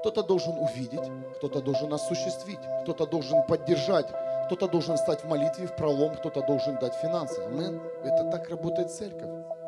[0.00, 4.06] Кто-то должен увидеть, кто-то должен осуществить, кто-то должен поддержать,
[4.46, 7.38] кто-то должен стать в молитве, в пролом, кто-то должен дать финансы.
[7.42, 7.82] Амин.
[8.02, 9.59] Это так работает церковь.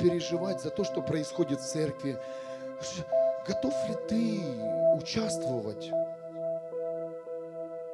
[0.00, 2.18] Переживать за то, что происходит в церкви?
[3.46, 4.40] Готов ли ты
[4.96, 5.90] участвовать?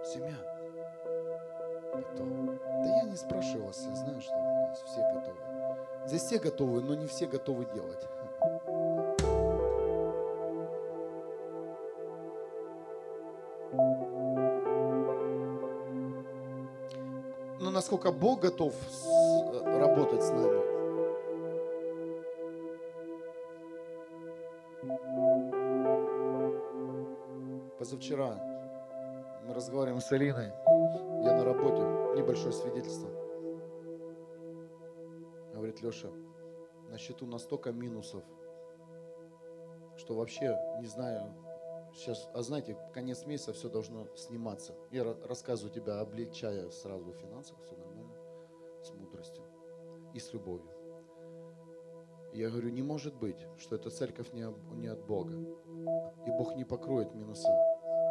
[0.04, 0.34] Семья.
[1.92, 2.28] Готов.
[2.84, 4.34] Да я не спрашиваю вас, я знаю, что
[4.74, 5.38] здесь все готовы.
[6.06, 8.06] Здесь все готовы, но не все готовы делать.
[17.58, 18.74] Но насколько Бог готов
[19.64, 20.65] работать с нами,
[28.06, 28.40] Позавчера
[29.42, 30.52] мы разговариваем с Алиной,
[31.24, 31.82] я на работе,
[32.16, 33.08] небольшое свидетельство.
[35.52, 36.10] Говорит, Леша,
[36.88, 38.22] на счету настолько минусов,
[39.96, 41.34] что вообще не знаю,
[41.94, 44.76] сейчас, а знаете, конец месяца все должно сниматься.
[44.92, 48.14] Я рассказываю тебя, облегчая сразу в финансах, все нормально,
[48.84, 49.42] с мудростью
[50.14, 50.70] и с любовью.
[52.32, 54.46] Я говорю, не может быть, что эта церковь не,
[54.76, 55.32] не от Бога.
[56.24, 57.48] И Бог не покроет минуса,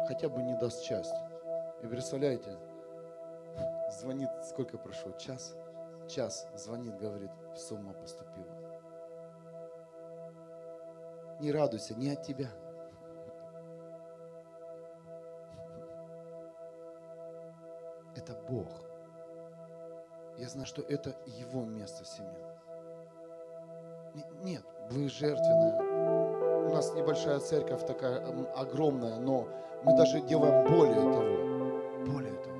[0.06, 1.14] хотя бы не даст часть.
[1.82, 2.56] И представляете,
[3.90, 5.56] звонит, сколько прошло, час?
[6.08, 8.46] Час звонит, говорит, сумма поступила.
[11.40, 12.48] Не радуйся, не от тебя.
[18.14, 18.68] Это Бог.
[20.38, 22.58] я знаю, что это его место в семье.
[24.42, 26.35] Нет, вы жертвенная.
[26.66, 28.22] У нас небольшая церковь такая
[28.56, 29.46] огромная, но
[29.84, 32.12] мы даже делаем более того.
[32.12, 32.56] Более того.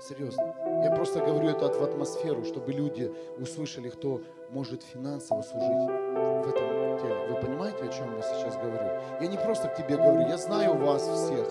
[0.00, 0.54] Серьезно.
[0.82, 6.98] Я просто говорю это в атмосферу, чтобы люди услышали, кто может финансово служить в этом
[7.00, 7.26] теле.
[7.28, 9.00] Вы понимаете, о чем я сейчас говорю?
[9.20, 11.46] Я не просто к тебе говорю, я знаю вас всех,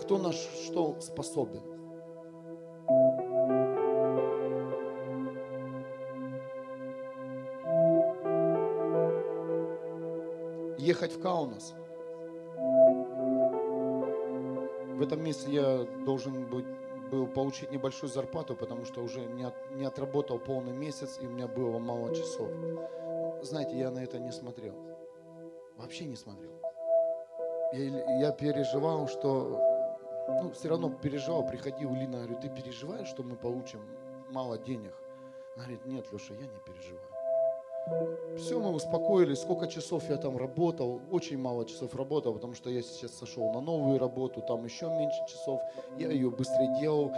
[0.00, 1.77] кто на что способен.
[10.98, 11.74] Ехать в Каунас.
[14.96, 16.66] В этом месте я должен быть,
[17.10, 21.30] был получить небольшую зарплату, потому что уже не, от, не отработал полный месяц, и у
[21.30, 22.48] меня было мало часов.
[23.42, 24.74] Знаете, я на это не смотрел.
[25.76, 26.50] Вообще не смотрел.
[27.72, 29.60] Я, я переживал, что...
[30.42, 33.80] Ну, все равно переживал, приходил Лина, говорю, ты переживаешь, что мы получим
[34.30, 34.94] мало денег?
[35.54, 37.17] Она говорит, нет, Леша, я не переживаю.
[38.36, 39.40] Все, мы успокоились.
[39.40, 41.00] Сколько часов я там работал?
[41.10, 45.18] Очень мало часов работал, потому что я сейчас сошел на новую работу, там еще меньше
[45.28, 45.60] часов.
[45.98, 47.12] Я ее быстрее делал.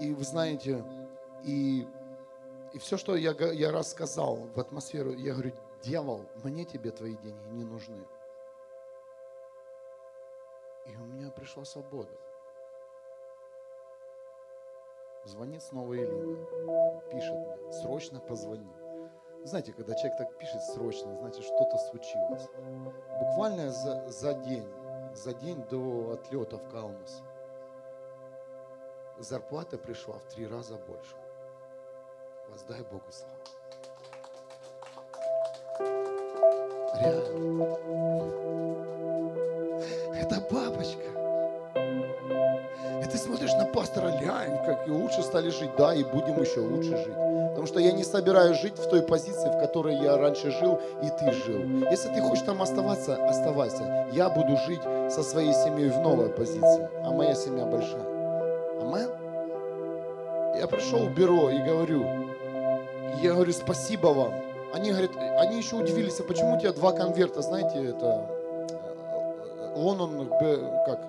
[0.00, 0.84] И вы знаете,
[1.42, 1.86] и,
[2.72, 5.52] и все, что я, я рассказал в атмосферу, я говорю,
[5.82, 8.04] дьявол, мне тебе твои деньги не нужны.
[10.86, 12.10] И у меня пришла свобода.
[15.24, 16.36] Звонит снова Элина,
[17.10, 18.70] пишет мне, срочно позвони.
[19.46, 22.48] Знаете, когда человек так пишет срочно, значит что-то случилось.
[23.20, 24.68] Буквально за, за день,
[25.14, 27.22] за день до отлета в Каунас
[29.18, 31.14] зарплата пришла в три раза больше.
[32.50, 33.36] Воздай Богу славу.
[37.00, 37.76] Реально.
[40.12, 42.05] Это бабочка.
[43.02, 45.70] И ты смотришь на пастора, лянь, как и лучше стали жить.
[45.76, 47.14] Да, и будем еще лучше жить.
[47.50, 51.08] Потому что я не собираюсь жить в той позиции, в которой я раньше жил, и
[51.08, 51.88] ты жил.
[51.90, 54.06] Если ты хочешь там оставаться, оставайся.
[54.12, 58.04] Я буду жить со своей семьей в новой позиции, а моя семья большая.
[58.80, 59.10] Амен?
[60.58, 62.06] Я пришел в бюро и говорю,
[63.22, 64.34] я говорю, спасибо вам.
[64.74, 68.28] Они говорят, они еще удивились, а почему у тебя два конверта, знаете, это
[68.68, 71.00] э, Лонон, как,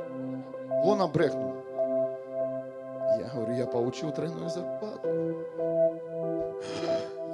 [0.83, 1.56] Лона Брехну.
[3.19, 5.07] Я говорю, я получил тройную зарплату.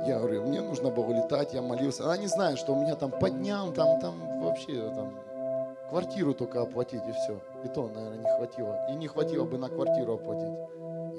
[0.06, 2.04] Я говорю, мне нужно было летать, я молился.
[2.04, 5.14] Она не знает, что у меня там по дням, там, там вообще там
[5.90, 7.40] квартиру только оплатить и все.
[7.64, 8.88] И то, наверное, не хватило.
[8.90, 10.58] И не хватило бы на квартиру оплатить.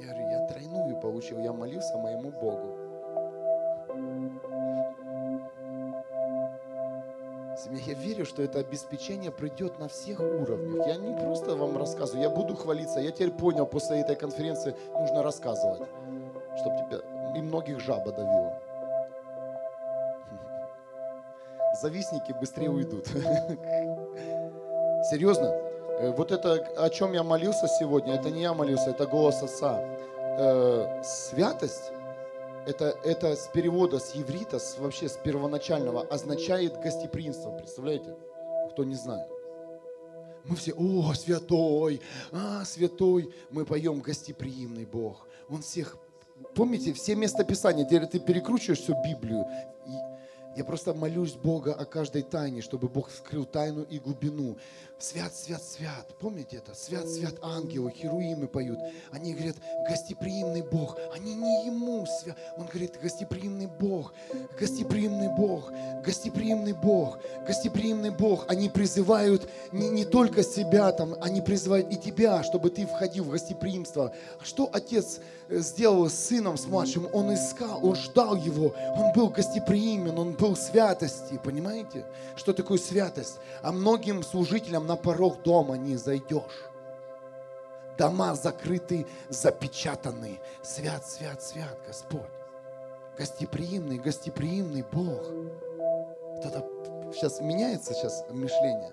[0.02, 2.83] Я говорю, я тройную получил, я молился моему Богу.
[7.74, 10.86] Я верю, что это обеспечение придет на всех уровнях.
[10.86, 13.00] Я не просто вам рассказываю, я буду хвалиться.
[13.00, 15.82] Я теперь понял, после этой конференции нужно рассказывать,
[16.60, 17.00] чтобы тебя
[17.36, 18.60] и многих жаба давила.
[21.82, 23.06] завистники быстрее уйдут.
[25.10, 25.46] Серьезно,
[25.98, 29.80] э, вот это, о чем я молился сегодня, это не я молился, это голос Отца.
[30.38, 31.92] Э, святость,
[32.66, 37.50] это, это с перевода с еврита, с, вообще с первоначального, означает гостеприимство.
[37.50, 38.16] Представляете?
[38.72, 39.28] Кто не знает.
[40.44, 42.00] Мы все, о, святой,
[42.32, 43.32] а, святой.
[43.50, 45.26] Мы поем гостеприимный Бог.
[45.48, 45.96] Он всех,
[46.54, 49.46] помните, все местописания, теперь ты перекручиваешь всю Библию,
[50.56, 54.56] я просто молюсь Бога о каждой тайне, чтобы Бог скрыл тайну и глубину.
[54.98, 56.14] Свят, свят, свят.
[56.20, 56.74] Помните это?
[56.76, 58.78] Свят, свят ангелы, херуимы поют.
[59.10, 59.56] Они говорят,
[59.88, 60.96] гостеприимный Бог.
[61.12, 62.36] Они не Ему свят.
[62.56, 64.12] Он говорит, гостеприимный Бог,
[64.58, 65.72] гостеприимный Бог,
[66.04, 68.44] гостеприимный Бог, гостеприимный Бог.
[68.48, 73.30] Они призывают не, не только себя, там, они призывают и тебя, чтобы ты входил в
[73.30, 74.14] гостеприимство.
[74.40, 77.08] А что Отец э, сделал с сыном, с младшим?
[77.12, 81.40] Он искал, он ждал его, он был гостеприимен, он был святости.
[81.42, 82.04] Понимаете,
[82.36, 83.38] что такое святость?
[83.62, 86.73] А многим служителям на порог дома не зайдешь.
[87.98, 90.40] Дома закрыты, запечатаны.
[90.62, 92.22] Свят, свят, свят, Господь.
[93.16, 95.22] Гостеприимный, гостеприимный Бог.
[96.40, 96.66] Кто-то
[97.12, 98.92] сейчас меняется сейчас мышление.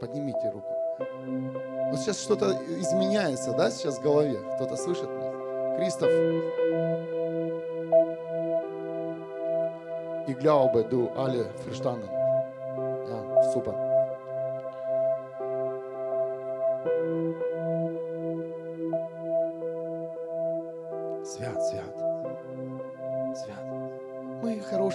[0.00, 0.72] Поднимите руку.
[1.90, 4.38] Вот сейчас что-то изменяется, да, сейчас в голове.
[4.54, 5.76] Кто-то слышит меня?
[5.76, 6.10] Кристоф.
[10.26, 12.08] Ich glaube, du alle verstanden.
[12.10, 13.87] Ja, super.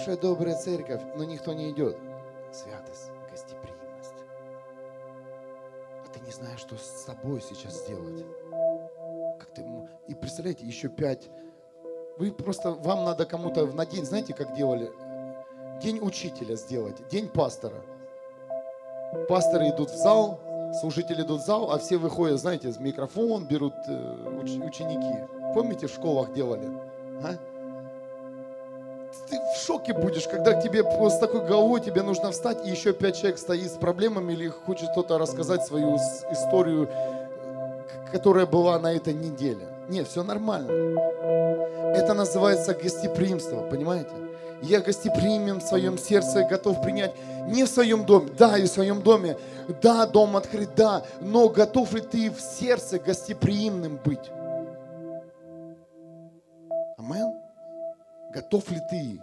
[0.04, 1.96] Хорошая, добрая церковь, но никто не идет.
[2.52, 4.14] Святость, гостеприимность.
[6.04, 8.24] А ты не знаешь, что с собой сейчас сделать.
[9.38, 9.64] Как ты...
[10.06, 11.30] И представляете, еще пять
[12.18, 14.92] Вы просто, вам надо кому-то на день, знаете, как делали?
[15.82, 17.82] День учителя сделать, день пастора.
[19.28, 20.38] Пасторы идут в зал,
[20.80, 25.26] служители идут в зал, а все выходят, знаете, с микрофон берут э, ученики.
[25.54, 26.68] Помните, в школах делали?
[27.22, 27.34] А?
[29.28, 33.38] Ты шоке будешь, когда тебе с такой головой тебе нужно встать, и еще пять человек
[33.38, 36.88] стоит с проблемами или хочет кто-то рассказать свою историю,
[38.12, 39.66] которая была на этой неделе.
[39.88, 40.70] Нет, все нормально.
[41.94, 44.10] Это называется гостеприимство, понимаете?
[44.62, 47.12] Я гостеприимен в своем сердце, готов принять
[47.46, 49.36] не в своем доме, да, и в своем доме,
[49.82, 54.30] да, дом открыт, да, но готов ли ты в сердце гостеприимным быть?
[56.96, 57.34] Амен?
[58.32, 59.20] Готов ли ты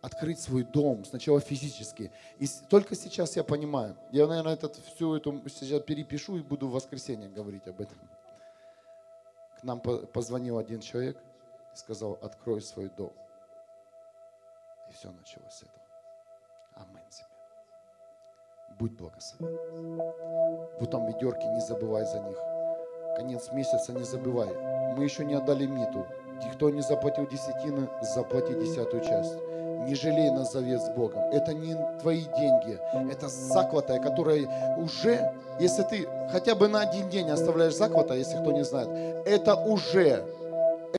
[0.00, 2.10] открыть свой дом сначала физически?
[2.38, 3.96] И только сейчас я понимаю.
[4.12, 7.98] Я, наверное, этот, всю эту сейчас перепишу и буду в воскресенье говорить об этом.
[9.60, 11.18] К нам позвонил один человек
[11.74, 13.12] и сказал, открой свой дом.
[14.88, 15.82] И все началось с этого.
[16.74, 17.26] Аминь тебе.
[18.78, 19.96] Будь благословен.
[20.78, 22.38] Вот там ведерки, не забывай за них.
[23.16, 24.54] Конец месяца не забывай.
[24.94, 26.06] Мы еще не отдали миту.
[26.54, 29.47] Кто не заплатил десятины, заплати десятую часть.
[29.86, 31.20] Не жалей на завет с Богом.
[31.32, 32.78] Это не твои деньги.
[33.10, 34.46] Это заклатая, которая
[34.76, 38.88] уже, если ты хотя бы на один день оставляешь заклата, если кто не знает,
[39.26, 40.24] это уже